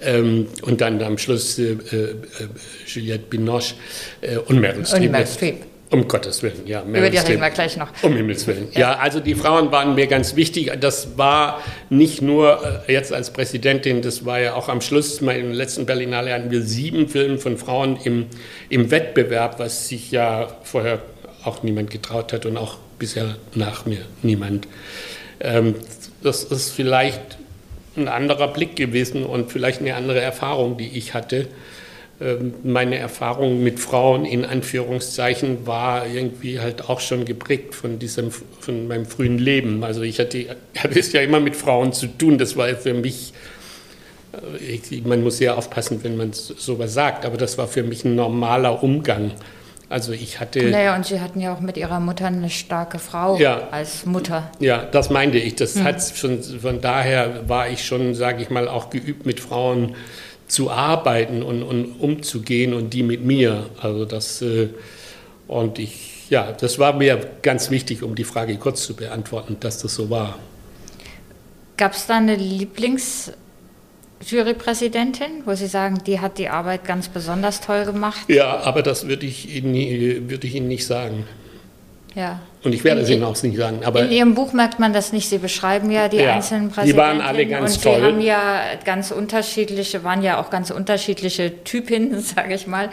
[0.01, 2.15] ähm, und dann am Schluss äh, äh,
[2.87, 3.75] Juliette Binoche
[4.21, 5.72] äh, und Meryl Streep.
[5.93, 6.83] Um Gottes Willen, ja.
[6.83, 7.89] Über die reden wir gleich noch.
[8.03, 8.69] Um Himmels Willen.
[8.73, 8.81] Ja.
[8.81, 8.99] ja.
[8.99, 10.73] also die Frauen waren mir ganz wichtig.
[10.81, 15.53] Das war nicht nur äh, jetzt als Präsidentin, das war ja auch am Schluss, im
[15.53, 18.27] letzten Berlinale hatten wir sieben Filme von Frauen im,
[18.71, 21.01] im Wettbewerb, was sich ja vorher
[21.45, 24.67] auch niemand getraut hat und auch bisher nach mir niemand.
[25.41, 25.75] Ähm,
[26.23, 27.37] das ist vielleicht
[27.97, 31.49] ein anderer Blick gewesen und vielleicht eine andere Erfahrung, die ich hatte.
[32.23, 38.31] Ähm, meine Erfahrung mit Frauen in Anführungszeichen war irgendwie halt auch schon geprägt von diesem,
[38.31, 39.83] von meinem frühen Leben.
[39.83, 42.39] Also ich hatte, hatte es ja immer mit Frauen zu tun.
[42.39, 43.33] Das war für mich,
[44.33, 48.05] äh, ich, man muss sehr aufpassen, wenn man sowas sagt, aber das war für mich
[48.05, 49.33] ein normaler Umgang.
[49.89, 50.63] Also ich hatte.
[50.71, 54.51] Naja, und Sie hatten ja auch mit Ihrer Mutter eine starke Frau ja, als Mutter.
[54.59, 55.57] Ja, das meinte ich.
[55.57, 55.85] Das hm.
[55.85, 59.95] hat schon, von daher war ich schon, sage ich mal, auch geübt mit Frauen
[60.53, 63.71] zu arbeiten und, und umzugehen und die mit mir.
[63.81, 64.69] Also das äh,
[65.49, 69.79] und ich, ja, das war mir ganz wichtig, um die Frage kurz zu beantworten, dass
[69.79, 70.39] das so war.
[71.79, 73.33] Gab es da eine Lieblings-
[74.25, 78.29] Jurypräsidentin, wo Sie sagen, die hat die Arbeit ganz besonders toll gemacht?
[78.29, 81.27] Ja, aber das würde ich, Ihnen, würde ich Ihnen nicht sagen.
[82.15, 82.41] Ja.
[82.65, 83.81] Und ich werde es Ihnen auch nicht sagen.
[83.85, 85.29] Aber in Ihrem Buch merkt man das nicht.
[85.29, 86.93] Sie beschreiben ja die ja, einzelnen Präsidenten.
[86.93, 87.97] Die waren alle ganz und toll.
[87.97, 92.91] Sie haben ja ganz unterschiedliche, waren ja auch ganz unterschiedliche Typinnen, sage ich mal.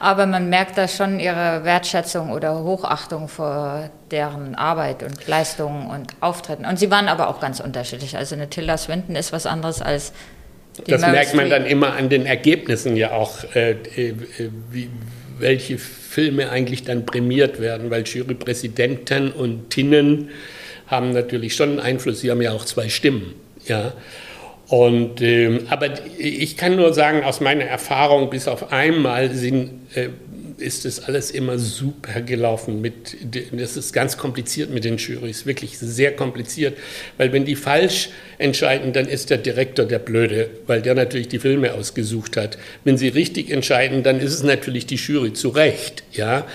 [0.00, 6.14] Aber man merkt da schon ihre Wertschätzung oder Hochachtung vor deren Arbeit und Leistungen und
[6.20, 6.64] Auftritten.
[6.64, 8.16] Und sie waren aber auch ganz unterschiedlich.
[8.16, 10.12] Also eine Tilda Swinton ist was anderes als
[10.78, 11.60] die Das Mary merkt man Street.
[11.60, 14.14] dann immer an den Ergebnissen ja auch, äh, äh,
[14.70, 14.90] wie,
[15.38, 15.78] welche
[16.12, 20.28] Filme eigentlich dann prämiert werden, weil Jurypräsidenten und Tinnen
[20.86, 22.20] haben natürlich schon einen Einfluss.
[22.20, 23.34] Sie haben ja auch zwei Stimmen.
[23.66, 23.94] Ja.
[24.68, 30.10] Und, ähm, aber ich kann nur sagen, aus meiner Erfahrung, bis auf einmal sind äh,
[30.58, 32.80] ist das alles immer super gelaufen.
[32.80, 33.16] Mit,
[33.52, 36.76] das ist ganz kompliziert mit den Jurys, wirklich sehr kompliziert,
[37.18, 41.38] weil wenn die falsch entscheiden, dann ist der Direktor der Blöde, weil der natürlich die
[41.38, 42.58] Filme ausgesucht hat.
[42.84, 46.46] Wenn sie richtig entscheiden, dann ist es natürlich die Jury zu Recht, ja.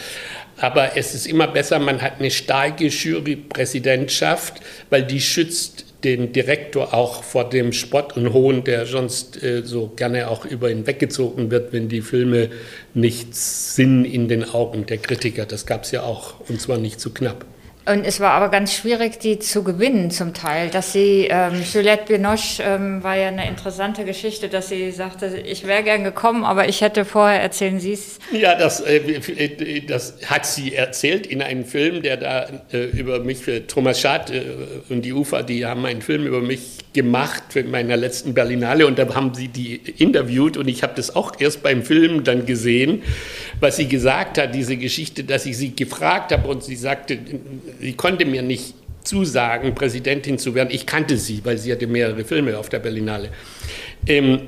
[0.60, 4.56] Aber es ist immer besser, man hat eine starke Jurypräsidentschaft,
[4.90, 9.92] weil die schützt den Direktor auch vor dem Spott und Hohn, der sonst äh, so
[9.96, 12.50] gerne auch über ihn weggezogen wird, wenn die Filme
[12.94, 15.46] nicht Sinn in den Augen der Kritiker.
[15.46, 17.46] Das gab es ja auch, und zwar nicht zu knapp.
[17.88, 20.70] Und es war aber ganz schwierig, die zu gewinnen zum Teil.
[20.70, 25.66] Dass sie, ähm, Juliette Binoche ähm, war ja eine interessante Geschichte, dass sie sagte, ich
[25.66, 28.20] wäre gern gekommen, aber ich hätte vorher, erzählen Sie es.
[28.34, 33.38] Ja, das, äh, das hat sie erzählt in einem Film, der da äh, über mich,
[33.38, 34.44] für Thomas Schad äh,
[34.90, 39.00] und die UFA, die haben einen Film über mich gemacht für meiner letzten Berlinale und
[39.00, 43.04] da haben sie die interviewt und ich habe das auch erst beim Film dann gesehen,
[43.60, 47.18] was sie gesagt hat, diese Geschichte, dass ich sie gefragt habe und sie sagte,
[47.80, 50.70] sie konnte mir nicht zusagen, Präsidentin zu werden.
[50.72, 53.30] Ich kannte sie, weil sie hatte mehrere Filme auf der Berlinale.
[54.06, 54.40] Ähm,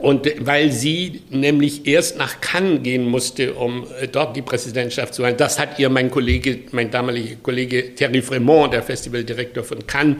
[0.00, 5.24] Und weil sie nämlich erst nach Cannes gehen musste, um äh, dort die Präsidentschaft zu
[5.24, 5.36] haben.
[5.36, 10.16] Das hat ihr mein Kollege, mein damaliger Kollege Thierry Fremont, der Festivaldirektor von Cannes,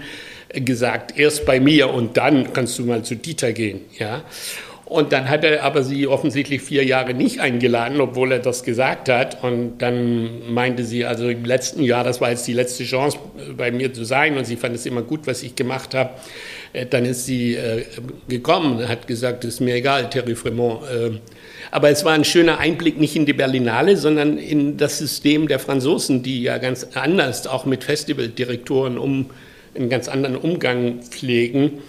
[0.48, 1.18] gesagt.
[1.18, 3.80] Erst bei mir und dann kannst du mal zu Dieter gehen.
[3.98, 4.22] Ja.
[4.94, 9.08] Und dann hat er aber sie offensichtlich vier Jahre nicht eingeladen, obwohl er das gesagt
[9.08, 9.42] hat.
[9.42, 13.18] Und dann meinte sie, also im letzten Jahr, das war jetzt die letzte Chance,
[13.56, 14.38] bei mir zu sein.
[14.38, 16.10] Und sie fand es immer gut, was ich gemacht habe.
[16.72, 17.84] Äh, dann ist sie äh,
[18.28, 20.82] gekommen hat gesagt, es ist mir egal, Thierry Fremont.
[20.84, 21.18] Äh,
[21.72, 25.58] aber es war ein schöner Einblick nicht in die Berlinale, sondern in das System der
[25.58, 29.30] Franzosen, die ja ganz anders auch mit Festivaldirektoren um
[29.74, 31.80] einen ganz anderen Umgang pflegen.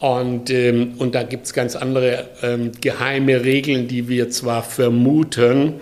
[0.00, 5.80] Und, ähm, und da gibt es ganz andere ähm, geheime Regeln, die wir zwar vermuten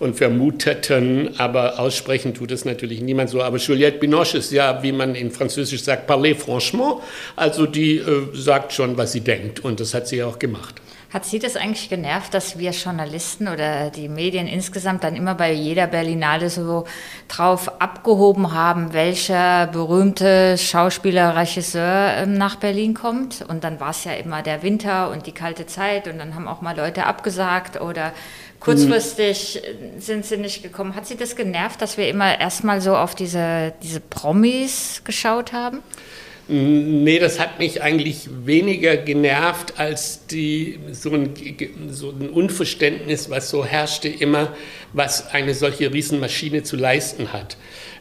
[0.00, 3.42] und vermuteten, aber aussprechen tut es natürlich niemand so.
[3.42, 6.96] Aber Juliette Binoche ist ja, wie man in Französisch sagt, parler franchement.
[7.36, 9.60] Also die äh, sagt schon, was sie denkt.
[9.60, 10.80] Und das hat sie auch gemacht.
[11.14, 15.52] Hat Sie das eigentlich genervt, dass wir Journalisten oder die Medien insgesamt dann immer bei
[15.52, 16.86] jeder Berlinale so
[17.28, 23.42] drauf abgehoben haben, welcher berühmte Schauspieler, Regisseur ähm, nach Berlin kommt?
[23.46, 26.48] Und dann war es ja immer der Winter und die kalte Zeit und dann haben
[26.48, 28.12] auch mal Leute abgesagt oder
[28.58, 30.00] kurzfristig mhm.
[30.00, 30.96] sind sie nicht gekommen.
[30.96, 35.78] Hat Sie das genervt, dass wir immer erstmal so auf diese, diese Promis geschaut haben?
[36.46, 41.30] Nee, das hat mich eigentlich weniger genervt als die, so, ein,
[41.88, 44.54] so ein Unverständnis, was so herrschte immer,
[44.92, 47.56] was eine solche Riesenmaschine zu leisten hat.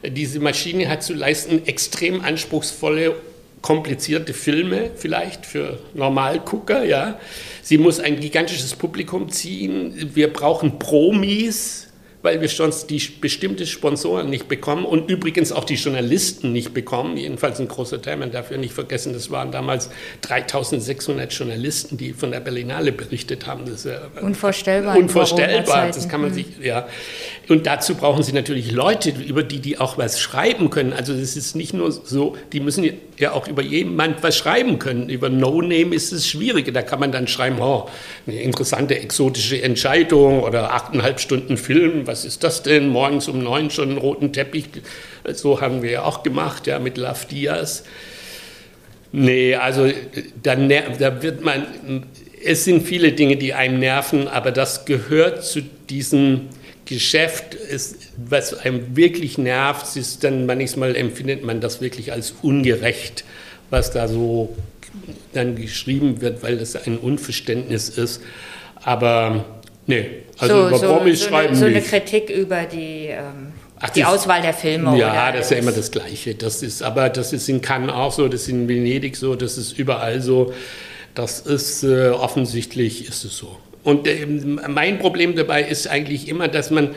[0.06, 3.15] Diese Maschine hat zu leisten extrem anspruchsvolle,
[3.62, 7.17] komplizierte Filme, vielleicht für Normalgucker, ja.
[7.62, 10.12] Sie muss ein gigantisches Publikum ziehen.
[10.13, 11.88] Wir brauchen Promis,
[12.23, 17.17] weil wir sonst die bestimmte Sponsoren nicht bekommen und übrigens auch die Journalisten nicht bekommen.
[17.17, 19.89] Jedenfalls ein großer Teil, man darf ja nicht vergessen, das waren damals
[20.21, 23.65] 3600 Journalisten, die von der Berlinale berichtet haben.
[23.65, 24.97] Das ist ja unvorstellbar.
[24.97, 26.36] Unvorstellbar, das kann man mhm.
[26.36, 26.88] sich, ja.
[27.49, 30.93] Und dazu brauchen sie natürlich Leute, über die die auch was schreiben können.
[30.93, 35.09] Also es ist nicht nur so, die müssen ja auch über jemand was schreiben können.
[35.09, 36.71] Über No Name ist es schwieriger.
[36.71, 37.89] Da kann man dann schreiben, oh,
[38.25, 42.89] eine interessante exotische Entscheidung oder achteinhalb Stunden Film, was ist das denn?
[42.89, 44.65] Morgens um neun schon einen roten Teppich.
[45.34, 47.86] So haben wir ja auch gemacht, ja, mit Love Diaz.
[49.12, 49.89] Nee, also
[50.43, 51.65] dann, da wird man,
[52.45, 56.49] es sind viele Dinge, die einem nerven, aber das gehört zu diesem
[56.86, 63.23] Geschäft, ist, was einem wirklich nervt, ist dann manchmal empfindet man das wirklich als ungerecht,
[63.71, 64.56] was da so
[65.34, 68.21] dann geschrieben wird, weil das ein Unverständnis ist.
[68.84, 73.08] Aber Nee, also so, über so, Promis so schreiben eine, So eine Kritik über die,
[73.08, 74.98] ähm, Ach, die Auswahl der Filme.
[74.98, 76.36] Ja, das ist ja immer das Gleiche.
[76.36, 79.58] Das ist, aber das ist in Cannes auch so, das ist in Venedig so, das
[79.58, 80.54] ist überall so.
[81.15, 83.58] Das ist äh, offensichtlich ist es so.
[83.84, 86.96] Und äh, mein Problem dabei ist eigentlich immer, dass man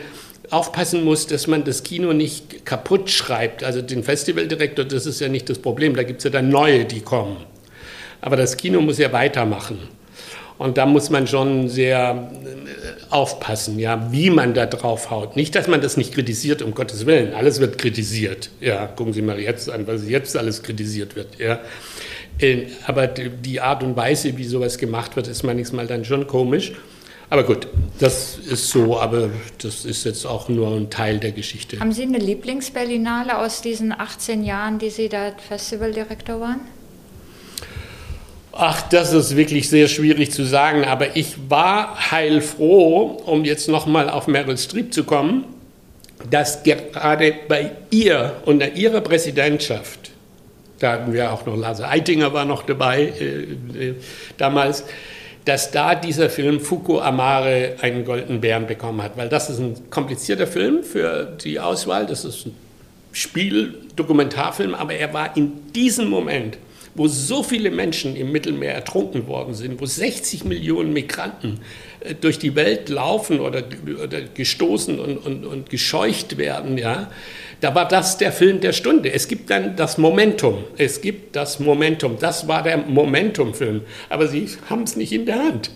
[0.49, 3.63] aufpassen muss, dass man das Kino nicht kaputt schreibt.
[3.63, 5.95] Also den Festivaldirektor, das ist ja nicht das Problem.
[5.95, 7.37] Da gibt es ja dann neue, die kommen.
[8.21, 9.77] Aber das Kino muss ja weitermachen.
[10.57, 12.31] Und da muss man schon sehr
[13.09, 15.35] aufpassen, ja, wie man da drauf haut.
[15.35, 17.33] Nicht, dass man das nicht kritisiert, um Gottes Willen.
[17.33, 18.49] Alles wird kritisiert.
[18.59, 21.39] Ja, gucken Sie mal jetzt an, was jetzt alles kritisiert wird.
[21.39, 21.59] Ja.
[22.85, 26.73] Aber die Art und Weise, wie sowas gemacht wird, ist manchmal dann schon komisch.
[27.29, 27.67] Aber gut,
[27.99, 29.29] das ist so, aber
[29.61, 31.79] das ist jetzt auch nur ein Teil der Geschichte.
[31.79, 36.61] Haben Sie eine Lieblingsberlinale aus diesen 18 Jahren, die Sie da Festivaldirektor waren?
[38.51, 44.09] Ach, das ist wirklich sehr schwierig zu sagen, aber ich war heilfroh, um jetzt nochmal
[44.09, 45.43] auf Meryl Streep zu kommen,
[46.29, 50.11] dass gerade bei ihr unter ihrer Präsidentschaft,
[50.79, 53.95] da hatten wir auch noch Lars Eitinger war noch dabei äh, äh,
[54.37, 54.83] damals,
[55.45, 59.89] dass da dieser Film Fuku Amare einen goldenen Bären bekommen hat, weil das ist ein
[59.89, 62.55] komplizierter Film für die Auswahl, das ist ein
[63.13, 66.57] Spiel, Dokumentarfilm, aber er war in diesem Moment
[66.97, 71.59] wo so viele Menschen im Mittelmeer ertrunken worden sind, wo 60 Millionen Migranten
[72.01, 73.63] äh, durch die Welt laufen oder,
[74.03, 77.09] oder gestoßen und, und, und gescheucht werden, ja,
[77.61, 79.13] da war das der Film der Stunde.
[79.13, 80.63] Es gibt dann das Momentum.
[80.77, 82.17] Es gibt das Momentum.
[82.19, 83.81] Das war der Momentum-Film.
[84.09, 85.71] Aber sie haben es nicht in der Hand.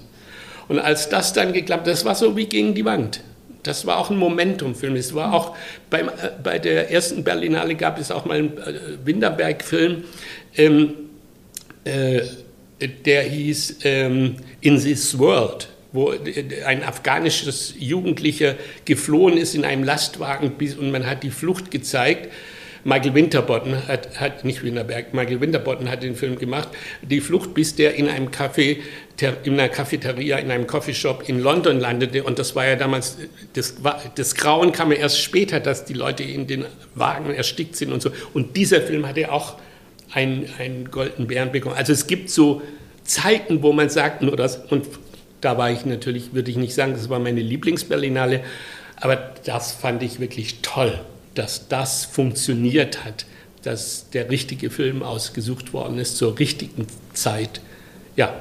[0.67, 3.21] Und als das dann geklappt, das war so wie gegen die Wand.
[3.63, 4.95] Das war auch ein Momentum-Film.
[4.95, 5.55] Es war auch
[5.89, 6.11] beim, äh,
[6.43, 10.03] bei der ersten Berlinale gab es auch mal einen äh, Winterberg-Film.
[10.57, 10.93] Ähm,
[11.83, 12.21] äh,
[13.05, 16.13] der hieß ähm, In This World, wo
[16.65, 22.29] ein afghanisches Jugendlicher geflohen ist in einem Lastwagen und man hat die Flucht gezeigt.
[22.83, 26.69] Michael Winterbottom hat, hat, nicht Winterberg, Michael Winterbottom hat den Film gemacht,
[27.03, 28.77] Die Flucht, bis der in einem Café,
[29.43, 32.23] in einer Cafeteria, in einem Coffeeshop in London landete.
[32.23, 33.17] Und das war ja damals,
[33.53, 33.75] das,
[34.15, 36.65] das Grauen kam ja erst später, dass die Leute in den
[36.95, 38.09] Wagen erstickt sind und so.
[38.33, 39.57] Und dieser Film hatte auch
[40.13, 41.75] einen, einen goldenen Bären bekommen.
[41.75, 42.61] Also es gibt so
[43.03, 44.85] Zeiten, wo man sagt, nur das, und
[45.41, 48.41] da war ich natürlich, würde ich nicht sagen, das war meine Lieblingsberlinale,
[48.97, 50.99] aber das fand ich wirklich toll,
[51.33, 53.25] dass das funktioniert hat,
[53.63, 57.61] dass der richtige Film ausgesucht worden ist zur richtigen Zeit.
[58.15, 58.33] Ja,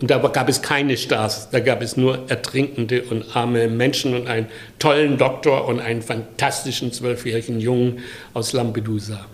[0.00, 4.28] und da gab es keine Stars, da gab es nur ertrinkende und arme Menschen und
[4.28, 4.48] einen
[4.78, 8.00] tollen Doktor und einen fantastischen zwölfjährigen Jungen
[8.34, 9.26] aus Lampedusa.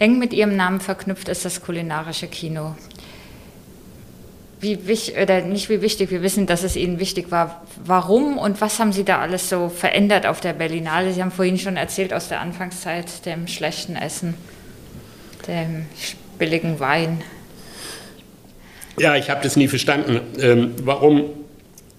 [0.00, 2.74] Eng mit Ihrem Namen verknüpft ist das kulinarische Kino
[4.60, 7.62] wie wichtig, oder nicht wie wichtig, wir wissen, dass es Ihnen wichtig war.
[7.84, 11.12] Warum und was haben Sie da alles so verändert auf der Berlinale?
[11.12, 14.34] Sie haben vorhin schon erzählt aus der Anfangszeit, dem schlechten Essen,
[15.48, 15.86] dem
[16.38, 17.22] billigen Wein.
[18.98, 21.24] Ja, ich habe das nie verstanden, ähm, warum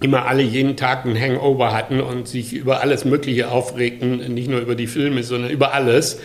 [0.00, 4.60] immer alle jeden Tag einen Hangover hatten und sich über alles Mögliche aufregten, nicht nur
[4.60, 6.20] über die Filme, sondern über alles.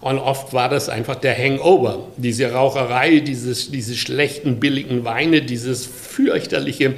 [0.00, 5.84] Und oft war das einfach der Hangover, diese Raucherei, dieses, diese schlechten, billigen Weine, dieses
[5.84, 6.94] fürchterliche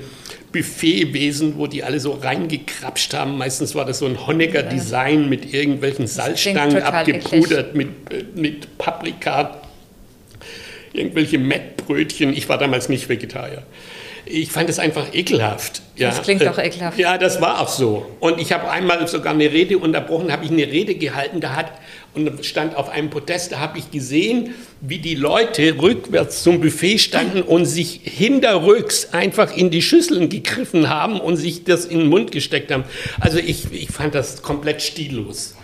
[0.52, 3.38] Buffetwesen, wo die alle so reingekrapscht haben.
[3.38, 9.62] Meistens war das so ein Honecker-Design mit irgendwelchen Salzstangen abgepudert, mit, mit Paprika,
[10.92, 12.32] irgendwelche Mettbrötchen.
[12.32, 13.64] Ich war damals nicht Vegetarier
[14.32, 15.82] ich fand es einfach ekelhaft.
[15.96, 16.08] Ja.
[16.08, 16.98] Das klingt doch ekelhaft.
[16.98, 18.06] Ja, das war auch so.
[18.18, 21.72] Und ich habe einmal sogar eine Rede unterbrochen, habe ich eine Rede gehalten, da hat
[22.14, 26.98] und stand auf einem Podest, da habe ich gesehen, wie die Leute rückwärts zum Buffet
[26.98, 32.08] standen und sich hinterrücks einfach in die Schüsseln gegriffen haben und sich das in den
[32.08, 32.84] Mund gesteckt haben.
[33.20, 35.54] Also ich, ich fand das komplett stillos.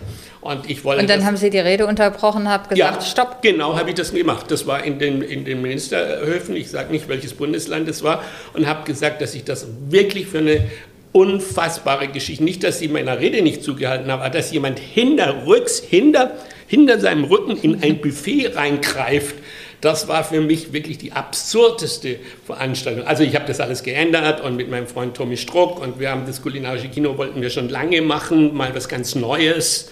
[0.40, 3.42] Und, ich wollte und dann haben Sie die Rede unterbrochen, haben gesagt, ja, stopp.
[3.42, 4.46] Genau, habe ich das gemacht.
[4.50, 8.22] Das war in den, in den Ministerhöfen, ich sage nicht, welches Bundesland es war,
[8.54, 10.70] und habe gesagt, dass ich das wirklich für eine
[11.12, 16.32] unfassbare Geschichte, nicht, dass Sie meiner Rede nicht zugehalten haben, aber dass jemand hinterrücks, hinter,
[16.66, 19.34] hinter seinem Rücken in ein Buffet reingreift,
[19.80, 23.06] das war für mich wirklich die absurdeste Veranstaltung.
[23.06, 26.26] Also ich habe das alles geändert und mit meinem Freund Tommy Struck und wir haben
[26.26, 29.90] das kulinarische Kino wollten wir schon lange machen, mal was ganz Neues.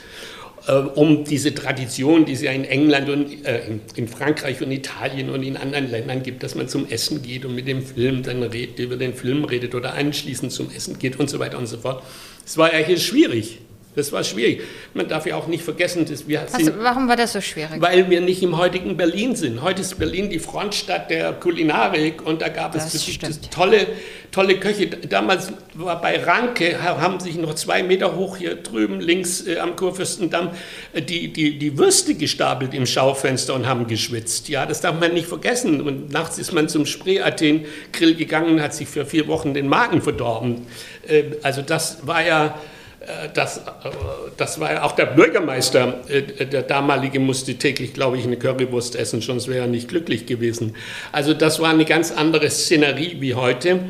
[0.67, 3.61] Äh, um diese Tradition, die es ja in England und äh,
[3.95, 7.55] in Frankreich und Italien und in anderen Ländern gibt, dass man zum Essen geht und
[7.55, 11.31] mit dem Film dann redet, über den Film redet oder anschließend zum Essen geht und
[11.31, 12.03] so weiter und so fort.
[12.45, 13.59] Es war ja hier schwierig.
[13.97, 14.61] Das war schwierig.
[14.93, 17.81] Man darf ja auch nicht vergessen, dass wir Was, sind, Warum war das so schwierig?
[17.81, 19.63] Weil wir nicht im heutigen Berlin sind.
[19.63, 23.07] Heute ist Berlin die Frontstadt der Kulinarik und da gab es
[23.51, 23.87] tolle,
[24.33, 24.89] tolle Köche.
[24.89, 29.77] Damals war bei Ranke, haben sich noch zwei Meter hoch hier drüben links äh, am
[29.77, 30.51] Kurfürstendamm
[30.93, 34.51] äh, die, die, die Würste gestapelt im Schaufenster und haben geschwitzt.
[34.51, 35.81] Ja, das darf man nicht vergessen.
[35.81, 40.03] Und nachts ist man zum Spree-Athen-Grill gegangen und hat sich für vier Wochen den Magen
[40.03, 40.67] verdorben.
[41.09, 42.59] Äh, also das war ja
[43.35, 43.63] das, äh,
[44.37, 49.21] das war auch der Bürgermeister, äh, der damalige musste täglich, glaube ich, eine Currywurst essen,
[49.21, 50.75] sonst wäre er nicht glücklich gewesen.
[51.13, 53.81] Also das war eine ganz andere Szenerie wie heute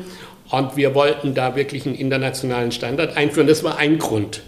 [0.49, 3.47] und wir wollten da wirklich einen internationalen Standard einführen.
[3.47, 4.41] Das war ein Grund.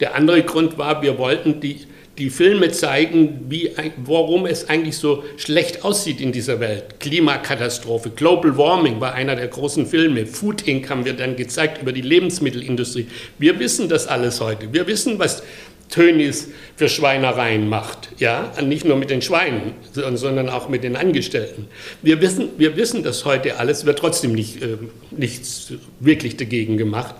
[0.00, 1.86] Der andere Grund war, wir wollten die
[2.18, 7.00] die Filme zeigen, wie, warum es eigentlich so schlecht aussieht in dieser Welt.
[7.00, 10.26] Klimakatastrophe, Global Warming war einer der großen Filme.
[10.26, 10.90] Food Inc.
[10.90, 13.06] haben wir dann gezeigt über die Lebensmittelindustrie.
[13.38, 14.72] Wir wissen das alles heute.
[14.72, 15.42] Wir wissen, was
[15.88, 18.10] Tönis für Schweinereien macht.
[18.18, 18.52] Ja?
[18.62, 21.68] Nicht nur mit den Schweinen, sondern auch mit den Angestellten.
[22.02, 24.78] Wir wissen, wir wissen das heute alles, wird trotzdem nicht, äh,
[25.10, 27.14] nichts wirklich dagegen gemacht.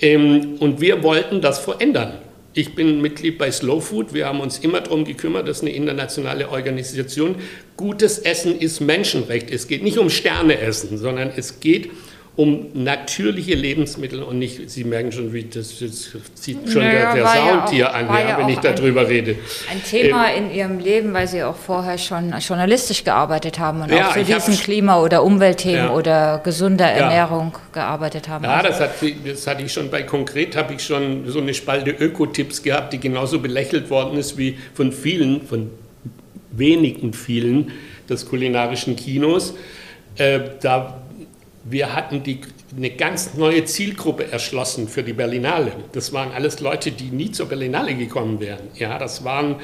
[0.00, 2.14] Ähm, und wir wollten das verändern.
[2.54, 4.12] Ich bin Mitglied bei Slow Food.
[4.12, 7.36] Wir haben uns immer darum gekümmert, das ist eine internationale Organisation.
[7.76, 9.50] Gutes Essen ist Menschenrecht.
[9.50, 12.11] Es geht nicht um Sterneessen, sondern es geht um
[12.42, 17.22] um natürliche Lebensmittel und nicht, Sie merken schon, wie das, das zieht schon naja, der,
[17.22, 19.36] der Sound ja auch, hier an, ja, wenn ich darüber ein, rede.
[19.70, 23.92] Ein Thema ähm, in Ihrem Leben, weil Sie auch vorher schon journalistisch gearbeitet haben und
[23.92, 28.42] ja, auch zu diesen Klima- oder Umweltthemen oder gesunder Ernährung gearbeitet haben.
[28.44, 28.90] Ja, das, hat,
[29.24, 32.98] das hatte ich schon bei Konkret, habe ich schon so eine Spalte Ökotipps gehabt, die
[32.98, 35.70] genauso belächelt worden ist wie von vielen, von
[36.50, 37.70] wenigen vielen
[38.08, 39.54] des kulinarischen Kinos.
[40.16, 41.02] Äh, da
[41.64, 42.40] wir hatten die,
[42.76, 45.72] eine ganz neue Zielgruppe erschlossen für die Berlinale.
[45.92, 48.68] Das waren alles Leute, die nie zur Berlinale gekommen wären.
[48.74, 49.56] Ja, das waren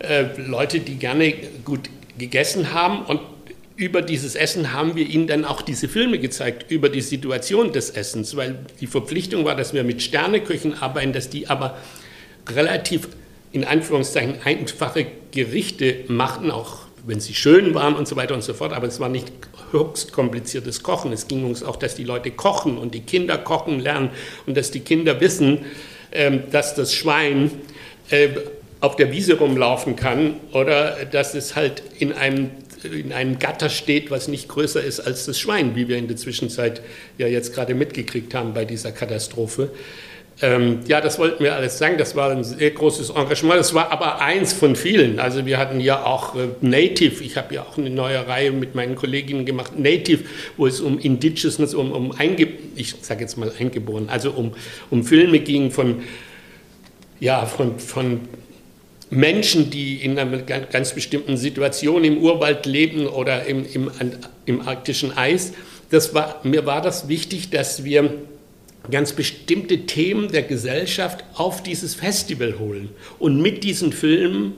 [0.00, 3.20] äh, Leute, die gerne gut gegessen haben und
[3.76, 7.90] über dieses Essen haben wir ihnen dann auch diese Filme gezeigt, über die Situation des
[7.90, 11.76] Essens, weil die Verpflichtung war, dass wir mit Sterneköchen arbeiten, dass die aber
[12.48, 13.08] relativ
[13.50, 18.54] in Anführungszeichen einfache Gerichte machten, auch wenn sie schön waren und so weiter und so
[18.54, 19.32] fort, aber es war nicht
[19.72, 21.12] höchst kompliziertes Kochen.
[21.12, 24.10] Es ging uns auch, dass die Leute kochen und die Kinder kochen lernen
[24.46, 25.66] und dass die Kinder wissen,
[26.12, 27.50] ähm, dass das Schwein
[28.10, 28.28] äh,
[28.80, 32.50] auf der Wiese rumlaufen kann oder dass es halt in einem,
[32.82, 36.16] in einem Gatter steht, was nicht größer ist als das Schwein, wie wir in der
[36.16, 36.82] Zwischenzeit
[37.18, 39.70] ja jetzt gerade mitgekriegt haben bei dieser Katastrophe.
[40.42, 41.96] Ähm, ja, das wollten wir alles sagen.
[41.96, 43.60] Das war ein sehr großes Engagement.
[43.60, 45.20] Das war aber eins von vielen.
[45.20, 47.22] Also wir hatten ja auch äh, Native.
[47.22, 49.78] Ich habe ja auch eine neue Reihe mit meinen Kolleginnen gemacht.
[49.78, 50.24] Native,
[50.56, 54.52] wo es um Indigenousness, um, um Einge ich sage jetzt mal eingeboren, also um,
[54.90, 56.02] um Filme ging von,
[57.20, 58.22] ja, von, von
[59.10, 63.90] Menschen, die in einer ganz bestimmten Situation im Urwald leben oder im, im,
[64.46, 65.52] im arktischen Eis.
[65.90, 68.10] Das war, mir war das wichtig, dass wir
[68.90, 74.54] ganz bestimmte Themen der Gesellschaft auf dieses Festival holen und mit diesen Filmen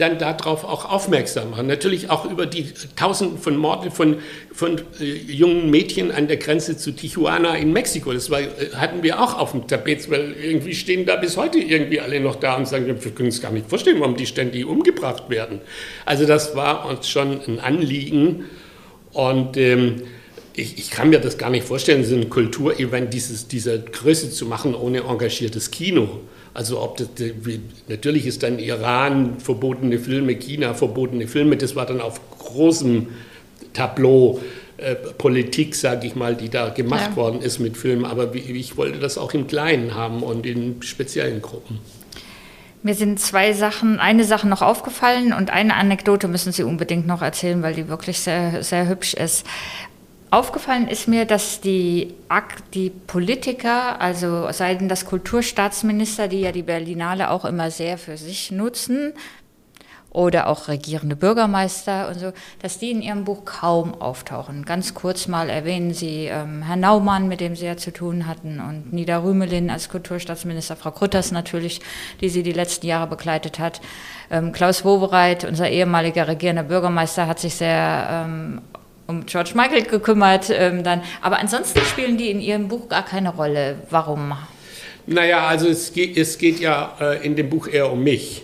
[0.00, 1.66] dann darauf auch aufmerksam machen.
[1.66, 4.16] Natürlich auch über die Tausenden von Morden von,
[4.52, 8.12] von äh, jungen Mädchen an der Grenze zu Tijuana in Mexiko.
[8.12, 11.58] Das war, äh, hatten wir auch auf dem Tapet, weil irgendwie stehen da bis heute
[11.58, 14.64] irgendwie alle noch da und sagen, wir können uns gar nicht vorstellen, warum die ständig
[14.64, 15.60] umgebracht werden.
[16.06, 18.46] Also das war uns schon ein Anliegen
[19.12, 20.02] und ähm,
[20.60, 24.46] ich, ich, kann mir das gar nicht vorstellen, so ein Kulturevent dieses, dieser Größe zu
[24.46, 26.20] machen ohne engagiertes Kino.
[26.52, 27.08] Also ob das,
[27.88, 33.08] natürlich ist dann Iran verbotene Filme, China verbotene Filme, das war dann auf großem
[33.72, 34.40] Tableau
[34.76, 37.16] äh, Politik, sage ich mal, die da gemacht ja.
[37.16, 38.04] worden ist mit Filmen.
[38.04, 41.78] Aber ich wollte das auch im Kleinen haben und in speziellen Gruppen.
[42.82, 47.20] Mir sind zwei Sachen, eine Sache noch aufgefallen und eine Anekdote müssen Sie unbedingt noch
[47.20, 49.44] erzählen, weil die wirklich sehr, sehr hübsch ist.
[50.32, 52.14] Aufgefallen ist mir, dass die,
[52.72, 58.52] die Politiker, also seien das Kulturstaatsminister, die ja die Berlinale auch immer sehr für sich
[58.52, 59.12] nutzen,
[60.10, 64.64] oder auch regierende Bürgermeister und so, dass die in ihrem Buch kaum auftauchen.
[64.64, 68.60] Ganz kurz mal erwähnen sie ähm, Herrn Naumann, mit dem sie ja zu tun hatten,
[68.60, 71.80] und Nida Rümelin als Kulturstaatsminister, Frau Krütters natürlich,
[72.20, 73.80] die sie die letzten Jahre begleitet hat.
[74.30, 78.62] Ähm, Klaus Wobereit, unser ehemaliger regierender Bürgermeister, hat sich sehr ähm,
[79.10, 80.50] um George Michael gekümmert.
[80.50, 81.02] Ähm, dann.
[81.20, 83.76] Aber ansonsten spielen die in ihrem Buch gar keine Rolle.
[83.90, 84.32] Warum?
[85.06, 88.42] Naja, also es geht, es geht ja äh, in dem Buch eher um mich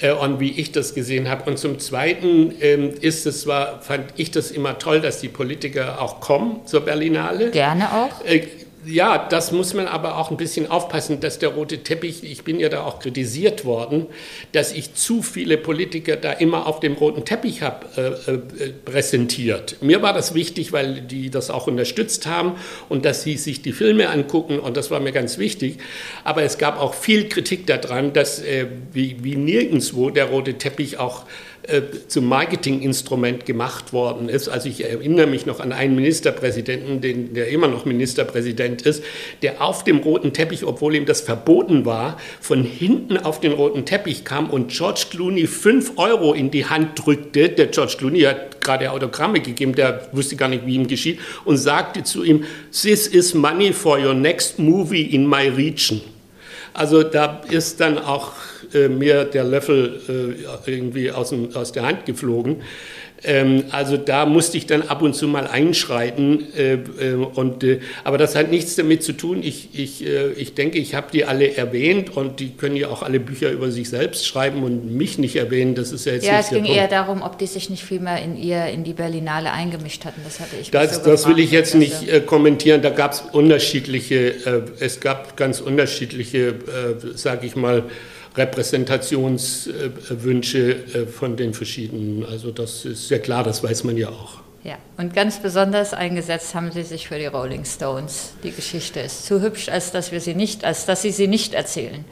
[0.00, 1.50] äh, und wie ich das gesehen habe.
[1.50, 6.00] Und zum Zweiten ähm, ist es zwar, fand ich das immer toll, dass die Politiker
[6.00, 7.50] auch kommen zur Berlinale.
[7.50, 8.24] Gerne auch.
[8.24, 8.46] Äh,
[8.84, 12.58] ja, das muss man aber auch ein bisschen aufpassen, dass der rote Teppich, ich bin
[12.58, 14.06] ja da auch kritisiert worden,
[14.52, 19.76] dass ich zu viele Politiker da immer auf dem roten Teppich habe äh, äh, präsentiert.
[19.82, 22.54] Mir war das wichtig, weil die das auch unterstützt haben
[22.88, 25.78] und dass sie sich die Filme angucken und das war mir ganz wichtig.
[26.24, 30.98] Aber es gab auch viel Kritik daran, dass äh, wie, wie nirgendwo der rote Teppich
[30.98, 31.24] auch
[31.68, 34.48] äh, zum Marketinginstrument gemacht worden ist.
[34.48, 39.04] Also ich erinnere mich noch an einen Ministerpräsidenten, den, der immer noch Ministerpräsident ist,
[39.42, 43.84] der auf dem roten Teppich, obwohl ihm das verboten war, von hinten auf den roten
[43.84, 47.48] Teppich kam und George Clooney fünf Euro in die Hand drückte.
[47.48, 51.58] Der George Clooney hat gerade Autogramme gegeben, der wusste gar nicht, wie ihm geschieht, und
[51.58, 56.00] sagte zu ihm, This is money for your next movie in my region.
[56.74, 58.32] Also da ist dann auch
[58.74, 60.00] äh, mir der Löffel
[60.66, 62.62] äh, irgendwie aus, dem, aus der Hand geflogen.
[63.24, 66.52] Ähm, also da musste ich dann ab und zu mal einschreiten.
[66.56, 69.42] Äh, äh, und, äh, aber das hat nichts damit zu tun.
[69.42, 73.02] Ich, ich, äh, ich denke, ich habe die alle erwähnt und die können ja auch
[73.02, 75.74] alle Bücher über sich selbst schreiben und mich nicht erwähnen.
[75.74, 78.22] Das ist ja jetzt Ja, es ging eher darum, ob die sich nicht viel mehr
[78.22, 80.20] in ihr, in die Berlinale eingemischt hatten.
[80.24, 82.82] Das hatte ich Das, so das will ich jetzt nicht äh, kommentieren.
[82.82, 86.54] Da gab es unterschiedliche, es gab ganz unterschiedliche,
[87.14, 87.84] sage ich mal,
[88.36, 92.24] Repräsentationswünsche äh, von den verschiedenen.
[92.24, 94.42] Also das ist sehr klar, das weiß man ja auch.
[94.64, 98.34] Ja, und ganz besonders eingesetzt haben Sie sich für die Rolling Stones.
[98.44, 101.54] Die Geschichte ist zu hübsch, als dass wir sie nicht, als dass Sie sie nicht
[101.54, 102.04] erzählen.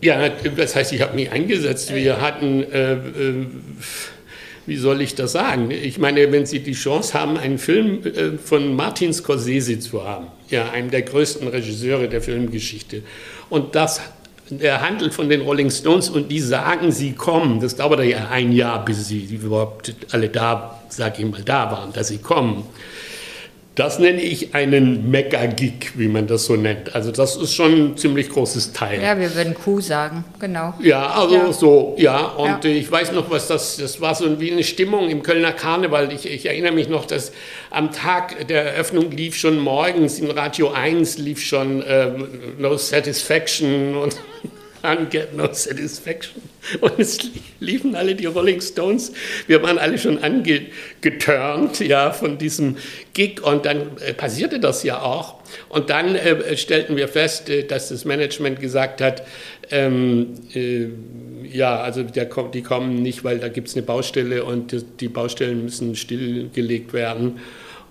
[0.00, 1.94] Ja, das heißt, ich habe mich eingesetzt.
[1.94, 3.46] Wir hatten, äh, äh,
[4.64, 5.70] wie soll ich das sagen?
[5.70, 10.28] Ich meine, wenn Sie die Chance haben, einen Film äh, von Martin Scorsese zu haben,
[10.48, 13.02] ja, einem der größten Regisseure der Filmgeschichte,
[13.50, 14.00] und das
[14.50, 17.60] der handelt von den Rolling Stones und die sagen, sie kommen.
[17.60, 21.92] Das dauert ja ein Jahr, bis sie überhaupt alle da, sag ich mal, da waren,
[21.92, 22.64] dass sie kommen.
[23.76, 26.94] Das nenne ich einen Mega-Gig, wie man das so nennt.
[26.94, 29.02] Also das ist schon ein ziemlich großes Teil.
[29.02, 30.72] Ja, wir würden Kuh sagen, genau.
[30.80, 31.52] Ja, also ja.
[31.52, 32.24] so, ja.
[32.24, 32.70] Und ja.
[32.70, 36.10] ich weiß noch, was das, das war so wie eine Stimmung im Kölner Karneval.
[36.10, 37.32] Ich, ich erinnere mich noch, dass
[37.68, 42.12] am Tag der Eröffnung lief schon morgens in Radio 1 lief schon äh,
[42.56, 44.16] No Satisfaction und
[44.82, 46.42] can't get no satisfaction.
[46.80, 47.18] Und es
[47.60, 49.12] liefen alle die Rolling Stones.
[49.46, 52.76] Wir waren alle schon angeturnt ja, von diesem
[53.12, 55.36] Gig und dann äh, passierte das ja auch.
[55.68, 59.22] Und dann äh, stellten wir fest, äh, dass das Management gesagt hat,
[59.70, 60.88] ähm, äh,
[61.52, 65.08] ja, also der, die kommen nicht, weil da gibt es eine Baustelle und die, die,
[65.08, 67.38] Baustellen müssen stillgelegt werden.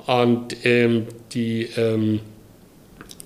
[0.05, 2.19] Und ähm, die ähm,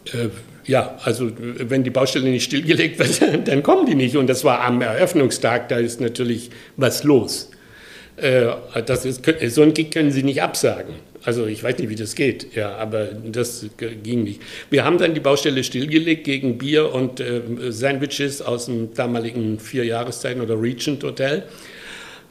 [0.05, 0.29] äh,
[0.69, 4.15] ja, also wenn die Baustelle nicht stillgelegt wird, dann kommen die nicht.
[4.15, 7.49] Und das war am Eröffnungstag, da ist natürlich was los.
[8.17, 8.49] Äh,
[8.85, 10.93] das ist, so ein Gig können Sie nicht absagen.
[11.23, 13.65] Also ich weiß nicht, wie das geht, ja, aber das
[14.03, 14.41] ging nicht.
[14.69, 19.85] Wir haben dann die Baustelle stillgelegt gegen Bier und äh, Sandwiches aus dem damaligen vier
[19.85, 21.43] Jahreszeiten oder Regent Hotel.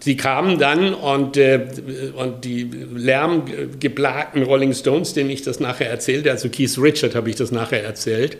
[0.01, 1.67] Sie kamen dann und, äh,
[2.15, 7.37] und die lärmgeplagten Rolling Stones, denen ich das nachher erzählte, also Keith Richard habe ich
[7.37, 8.39] das nachher erzählt,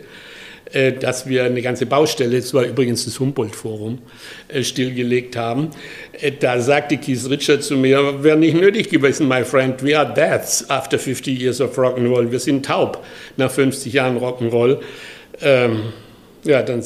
[0.71, 3.99] äh, dass wir eine ganze Baustelle, das war übrigens das Humboldt-Forum,
[4.47, 5.71] äh, stillgelegt haben.
[6.13, 10.13] Äh, da sagte Keith Richard zu mir, wäre nicht nötig gewesen, my friend, we are
[10.13, 12.31] deaths after 50 years of Rock'n'Roll.
[12.31, 13.03] Wir sind taub
[13.35, 14.79] nach 50 Jahren Rock'n'Roll.
[15.41, 15.93] Ähm,
[16.43, 16.83] ja, dann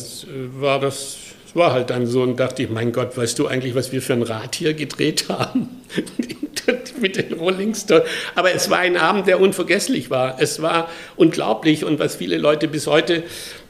[0.60, 1.18] war das
[1.54, 4.14] war halt dann so und dachte ich, mein Gott, weißt du eigentlich, was wir für
[4.14, 5.70] ein Rad hier gedreht haben?
[7.01, 8.06] Mit den Rolling Stones.
[8.36, 10.39] Aber es war ein Abend, der unvergesslich war.
[10.39, 13.24] Es war unglaublich und was viele Leute bis heute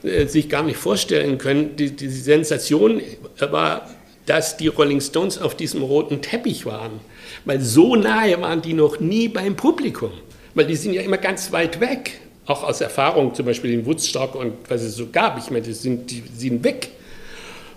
[0.04, 3.02] äh, sich gar nicht vorstellen können, die, die Sensation
[3.38, 3.88] war,
[4.26, 7.00] dass die Rolling Stones auf diesem roten Teppich waren.
[7.44, 10.12] Weil so nahe waren die noch nie beim Publikum.
[10.54, 12.20] Weil die sind ja immer ganz weit weg.
[12.46, 15.38] Auch aus Erfahrung, zum Beispiel in Woodstock und was es so gab.
[15.38, 16.90] Ich meine, die sind, die sind weg.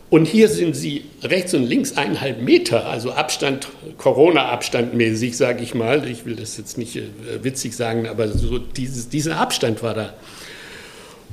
[0.10, 5.74] Und hier sind sie rechts und links eineinhalb Meter, also Abstand, Corona-Abstand mäßig, sage ich
[5.74, 6.08] mal.
[6.08, 7.04] Ich will das jetzt nicht äh,
[7.42, 10.14] witzig sagen, aber so dieses, dieser Abstand war da.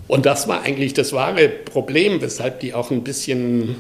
[0.09, 3.77] Und das war eigentlich das wahre Problem, weshalb die auch ein bisschen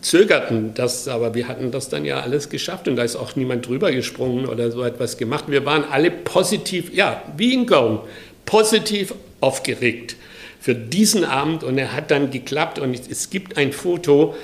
[0.00, 0.74] zögerten.
[0.74, 3.92] Das, aber wir hatten das dann ja alles geschafft und da ist auch niemand drüber
[3.92, 5.44] gesprungen oder so etwas gemacht.
[5.46, 8.00] Wir waren alle positiv, ja, wie in Go,
[8.44, 10.16] positiv aufgeregt
[10.62, 14.36] für diesen Abend und er hat dann geklappt und es gibt ein Foto,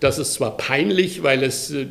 [0.00, 1.86] das ist zwar peinlich, weil es äh,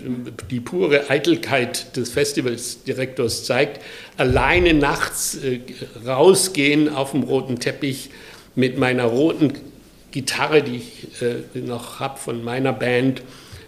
[0.50, 3.84] die pure Eitelkeit des Festivalsdirektors zeigt,
[4.18, 5.60] alleine nachts äh,
[6.04, 8.10] rausgehen auf dem roten Teppich
[8.56, 9.54] mit meiner roten
[10.10, 13.22] Gitarre, die ich äh, noch habe von meiner Band,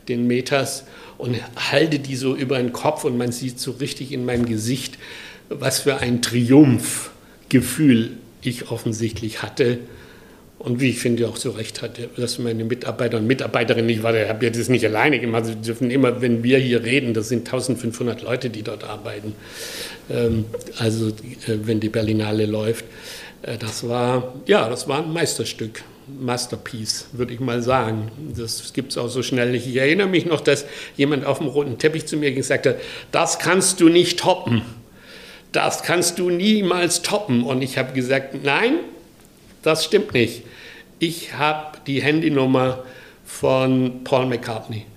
[0.07, 0.86] den Metas,
[1.20, 1.38] und
[1.72, 4.97] halte die so über den Kopf und man sieht so richtig in meinem Gesicht,
[5.49, 9.78] was für ein Triumphgefühl ich offensichtlich hatte
[10.60, 14.45] und wie ich finde auch zu Recht hat, dass meine Mitarbeiter und Mitarbeiterinnen, ich habe
[14.45, 18.22] ja das nicht alleine gemacht, sie dürfen immer, wenn wir hier reden, das sind 1500
[18.22, 19.36] Leute, die dort arbeiten,
[20.10, 20.45] ähm,
[20.78, 21.12] also äh,
[21.64, 22.84] wenn die Berlinale läuft.
[23.41, 25.82] Äh, das war, ja, das war ein Meisterstück.
[26.20, 28.12] Masterpiece, würde ich mal sagen.
[28.36, 29.68] Das gibt es auch so schnell nicht.
[29.68, 30.66] Ich erinnere mich noch, dass
[30.97, 32.78] jemand auf dem roten Teppich zu mir gesagt hat,
[33.12, 34.64] das kannst du nicht toppen.
[35.51, 37.43] Das kannst du niemals toppen.
[37.43, 38.80] Und ich habe gesagt, nein,
[39.62, 40.43] das stimmt nicht.
[40.99, 42.83] Ich habe die Handynummer
[43.25, 44.85] von Paul McCartney.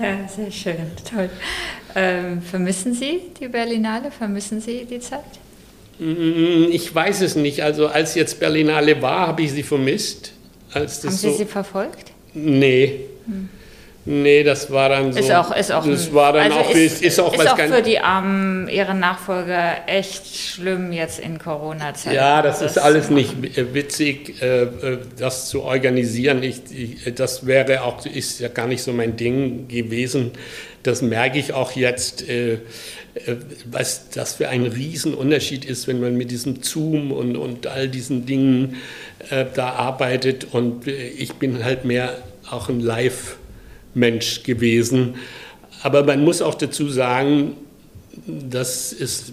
[0.00, 1.30] Ja, sehr schön, toll.
[1.94, 4.10] Ähm, vermissen Sie die Berlinale?
[4.10, 5.20] Vermissen Sie die Zeit?
[6.00, 7.62] Mm, ich weiß es nicht.
[7.62, 10.32] Also als jetzt Berlinale war, habe ich sie vermisst.
[10.74, 12.10] Haben Sie so sie verfolgt?
[12.34, 13.00] Nee.
[13.26, 13.48] Hm.
[14.04, 15.20] Nee, das war dann so.
[15.20, 17.82] Ist auch, ist auch, das war dann also auch, ist, ist auch, ist auch für
[17.82, 22.16] die armen, ihren Nachfolger echt schlimm jetzt in Corona-Zeiten.
[22.16, 23.32] Ja, das, das, ist alles nicht
[23.72, 26.42] witzig, äh, äh, das zu organisieren.
[26.42, 30.32] Ich, ich, das wäre auch, ist ja gar nicht so mein Ding gewesen.
[30.82, 32.58] Das merke ich auch jetzt, äh,
[33.70, 38.26] was das für ein Riesenunterschied ist, wenn man mit diesem Zoom und, und all diesen
[38.26, 38.76] Dingen
[39.54, 40.46] da arbeitet.
[40.52, 42.16] Und ich bin halt mehr
[42.50, 43.36] auch ein Live-
[43.94, 45.16] Mensch gewesen.
[45.82, 47.56] Aber man muss auch dazu sagen,
[48.26, 49.32] das, ist,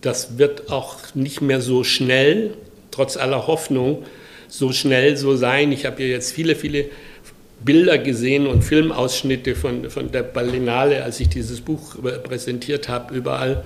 [0.00, 2.54] das wird auch nicht mehr so schnell,
[2.90, 4.04] trotz aller Hoffnung,
[4.48, 5.72] so schnell so sein.
[5.72, 6.86] Ich habe ja jetzt viele, viele
[7.64, 13.64] Bilder gesehen und Filmausschnitte von, von der Berlinale, als ich dieses Buch präsentiert habe, überall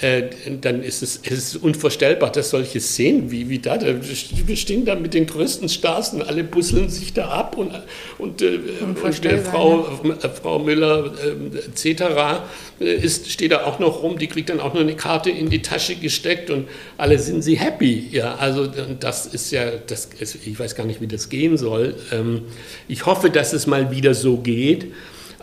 [0.00, 0.24] äh,
[0.60, 4.94] dann ist es, es ist unvorstellbar, dass solche Szenen wie, wie da, wir stehen da
[4.94, 7.72] mit den größten Stars und alle busseln sich da ab und,
[8.18, 12.42] und, äh, und Frau, äh, Frau Müller äh, etc.
[12.78, 15.62] Ist, steht da auch noch rum, die kriegt dann auch noch eine Karte in die
[15.62, 16.68] Tasche gesteckt und
[16.98, 18.08] alle sind sie happy.
[18.10, 18.68] Ja, also
[19.00, 21.94] das ist ja, das ist, ich weiß gar nicht, wie das gehen soll.
[22.12, 22.42] Ähm,
[22.86, 24.92] ich hoffe, dass es mal wieder so geht.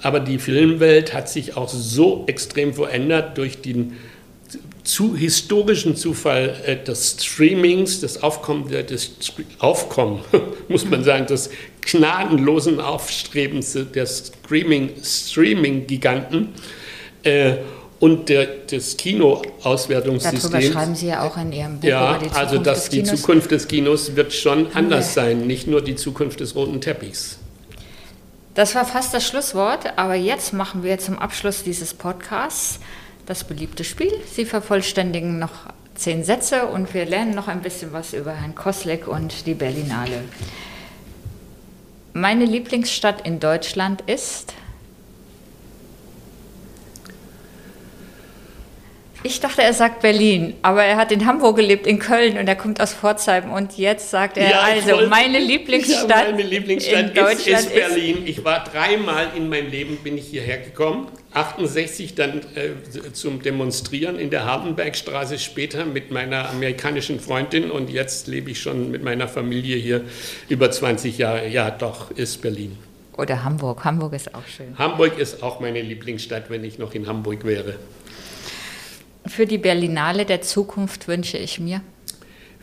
[0.04, 3.94] Aber die Filmwelt hat sich auch so extrem verändert durch den
[4.84, 9.14] zu historischen Zufall äh, des Streamings, des Aufkommen, des
[9.60, 10.20] Aufkommen,
[10.68, 11.50] muss man sagen, des
[11.82, 16.50] gnadenlosen Aufstrebens der Streaming-Giganten
[17.24, 17.56] äh,
[18.00, 20.50] und der, des Kinoauswertungssystems.
[20.50, 21.88] Darüber schreiben Sie ja auch in Ihrem Buch.
[21.88, 26.42] Ja, also dass die Zukunft des Kinos wird schon anders sein, nicht nur die Zukunft
[26.42, 27.38] des roten Teppichs.
[28.56, 32.82] Das war fast das Schlusswort, aber jetzt machen wir zum Abschluss dieses Podcasts
[33.26, 34.12] das beliebte Spiel.
[34.32, 39.08] Sie vervollständigen noch zehn Sätze und wir lernen noch ein bisschen was über Herrn Kosleck
[39.08, 40.24] und die Berlinale.
[42.14, 44.54] Meine Lieblingsstadt in Deutschland ist
[49.26, 52.56] Ich dachte, er sagt Berlin, aber er hat in Hamburg gelebt, in Köln und er
[52.58, 57.10] kommt aus Pforzheim und jetzt sagt er, ja, also wollte, meine Lieblingsstadt, ja, meine Lieblingsstadt
[57.10, 58.24] in Deutschland ist, ist Berlin.
[58.26, 61.08] Ich war dreimal in meinem Leben, bin ich hierher gekommen.
[61.34, 68.28] 68 dann äh, zum Demonstrieren in der Hardenbergstraße, später mit meiner amerikanischen Freundin und jetzt
[68.28, 70.02] lebe ich schon mit meiner Familie hier
[70.50, 71.48] über 20 Jahre.
[71.48, 72.78] Ja, doch, ist Berlin.
[73.18, 73.86] Oder Hamburg.
[73.86, 74.78] Hamburg ist auch schön.
[74.78, 77.76] Hamburg ist auch meine Lieblingsstadt, wenn ich noch in Hamburg wäre.
[79.26, 81.82] Für die Berlinale der Zukunft wünsche ich mir?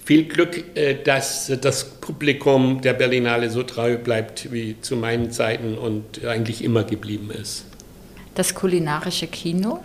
[0.04, 5.78] Viel Glück, äh, dass das Publikum der Berlinale so treu bleibt wie zu meinen Zeiten
[5.78, 7.64] und eigentlich immer geblieben ist.
[8.34, 9.80] Das kulinarische Kino?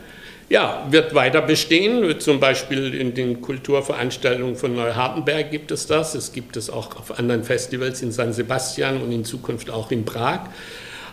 [0.47, 2.19] Ja, wird weiter bestehen.
[2.19, 6.13] Zum Beispiel in den Kulturveranstaltungen von Neuhardenberg gibt es das.
[6.13, 10.05] Es gibt es auch auf anderen Festivals in San Sebastian und in Zukunft auch in
[10.05, 10.41] Prag.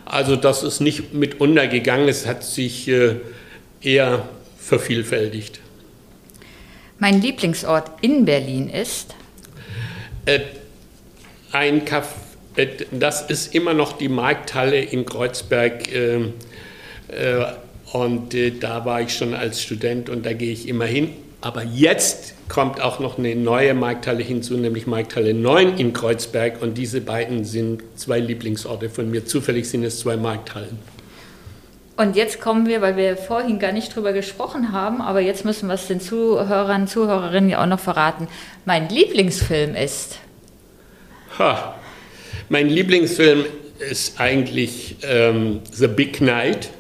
[0.04, 2.08] Also das ist nicht mit untergegangen.
[2.08, 3.16] Es hat sich äh,
[3.80, 4.28] eher
[4.62, 5.60] vervielfältigt.
[6.98, 9.14] Mein Lieblingsort in Berlin ist?
[10.24, 10.40] Äh,
[11.50, 12.04] ein Café,
[12.56, 15.92] äh, das ist immer noch die Markthalle in Kreuzberg.
[15.92, 16.16] Äh,
[17.08, 17.44] äh
[17.92, 21.10] und äh, da war ich schon als Student und da gehe ich immer hin.
[21.42, 26.62] Aber jetzt kommt auch noch eine neue Markthalle hinzu, nämlich Markthalle 9 in Kreuzberg.
[26.62, 29.26] Und diese beiden sind zwei Lieblingsorte von mir.
[29.26, 30.78] Zufällig sind es zwei Markthallen.
[32.02, 35.68] Und jetzt kommen wir, weil wir vorhin gar nicht drüber gesprochen haben, aber jetzt müssen
[35.68, 38.26] wir es den Zuhörern, Zuhörerinnen ja auch noch verraten.
[38.64, 40.18] Mein Lieblingsfilm ist.
[41.38, 41.76] Ha.
[42.48, 43.44] Mein Lieblingsfilm
[43.88, 46.70] ist eigentlich ähm, The Big Night.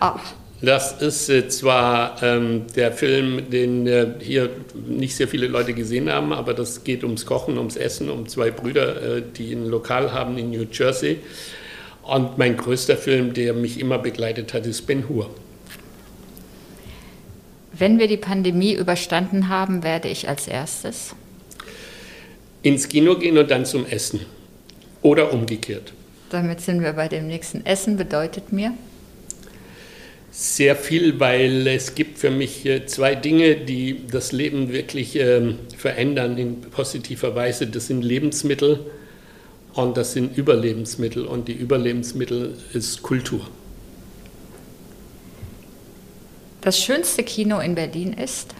[0.00, 0.18] Ah.
[0.62, 4.48] Das ist äh, zwar ähm, der Film, den äh, hier
[4.86, 8.50] nicht sehr viele Leute gesehen haben, aber das geht ums Kochen, ums Essen, um zwei
[8.50, 11.18] Brüder, äh, die ein Lokal haben in New Jersey.
[12.08, 15.28] Und mein größter Film, der mich immer begleitet hat, ist Ben Hur.
[17.74, 21.14] Wenn wir die Pandemie überstanden haben, werde ich als erstes
[22.62, 24.20] ins Kino gehen und dann zum Essen.
[25.02, 25.92] Oder umgekehrt.
[26.30, 28.72] Damit sind wir bei dem nächsten Essen, bedeutet mir?
[30.30, 35.58] Sehr viel, weil es gibt für mich äh, zwei Dinge, die das Leben wirklich ähm,
[35.76, 37.66] verändern in positiver Weise.
[37.66, 38.86] Das sind Lebensmittel
[39.78, 43.42] und das sind Überlebensmittel und die Überlebensmittel ist Kultur.
[46.62, 48.54] Das schönste Kino in Berlin ist?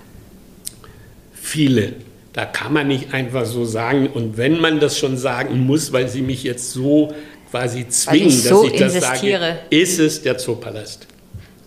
[1.32, 1.94] Viele.
[2.32, 4.06] Da kann man nicht einfach so sagen.
[4.06, 7.12] Und wenn man das schon sagen muss, weil Sie mich jetzt so
[7.50, 11.08] quasi zwingen, ich so dass ich das sage, ist es der Zoopalast.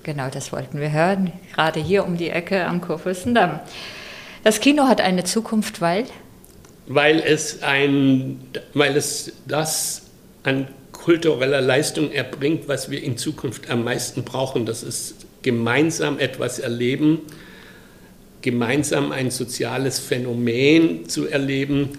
[0.03, 1.33] Genau, das wollten wir hören.
[1.53, 3.59] Gerade hier um die Ecke am Kurfürstendamm.
[4.45, 6.05] Das Kino hat eine Zukunft, weil?
[6.88, 8.39] Weil es, ein,
[8.73, 10.03] weil es das
[10.43, 14.65] an kultureller Leistung erbringt, was wir in Zukunft am meisten brauchen.
[14.65, 17.19] Das ist gemeinsam etwas erleben,
[18.41, 21.97] gemeinsam ein soziales Phänomen zu erleben,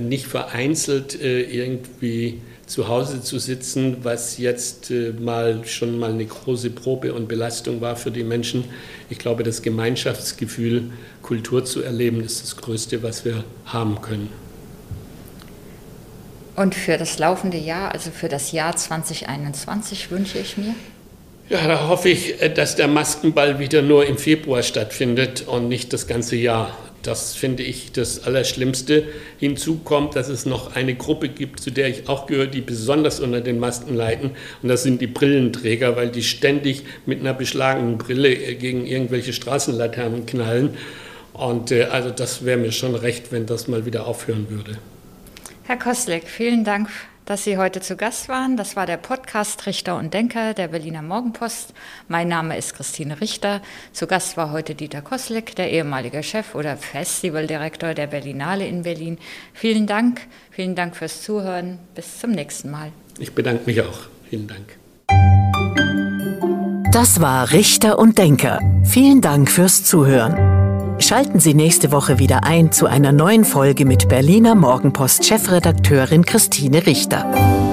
[0.00, 6.26] nicht vereinzelt äh, irgendwie zu Hause zu sitzen, was jetzt äh, mal schon mal eine
[6.26, 8.64] große Probe und Belastung war für die Menschen.
[9.08, 10.90] Ich glaube, das Gemeinschaftsgefühl
[11.22, 14.28] Kultur zu erleben, ist das Größte, was wir haben können.
[16.56, 20.74] Und für das laufende Jahr, also für das Jahr 2021, wünsche ich mir?
[21.48, 25.92] Ja, da hoffe ich, äh, dass der Maskenball wieder nur im Februar stattfindet und nicht
[25.94, 26.76] das ganze Jahr.
[27.02, 29.04] Das finde ich das Allerschlimmste.
[29.38, 33.20] Hinzu kommt, dass es noch eine Gruppe gibt, zu der ich auch gehöre, die besonders
[33.20, 34.32] unter den Masken leiden.
[34.62, 39.32] Und das sind die Brillenträger, weil die ständig mit einer beschlagenen Brille äh, gegen irgendwelche
[39.32, 40.70] Straßenlaternen knallen.
[41.32, 44.78] Und äh, also das wäre mir schon recht, wenn das mal wieder aufhören würde.
[45.64, 46.88] Herr Kosleck, vielen Dank,
[47.28, 48.56] dass Sie heute zu Gast waren.
[48.56, 51.74] Das war der Podcast Richter und Denker der Berliner Morgenpost.
[52.08, 53.60] Mein Name ist Christine Richter.
[53.92, 59.18] Zu Gast war heute Dieter Kosleck, der ehemalige Chef oder Festivaldirektor der Berlinale in Berlin.
[59.52, 61.78] Vielen Dank, vielen Dank fürs Zuhören.
[61.94, 62.92] Bis zum nächsten Mal.
[63.18, 63.98] Ich bedanke mich auch.
[64.30, 64.78] Vielen Dank.
[66.90, 68.58] Das war Richter und Denker.
[68.84, 70.57] Vielen Dank fürs Zuhören.
[71.00, 77.67] Schalten Sie nächste Woche wieder ein zu einer neuen Folge mit Berliner Morgenpost-Chefredakteurin Christine Richter.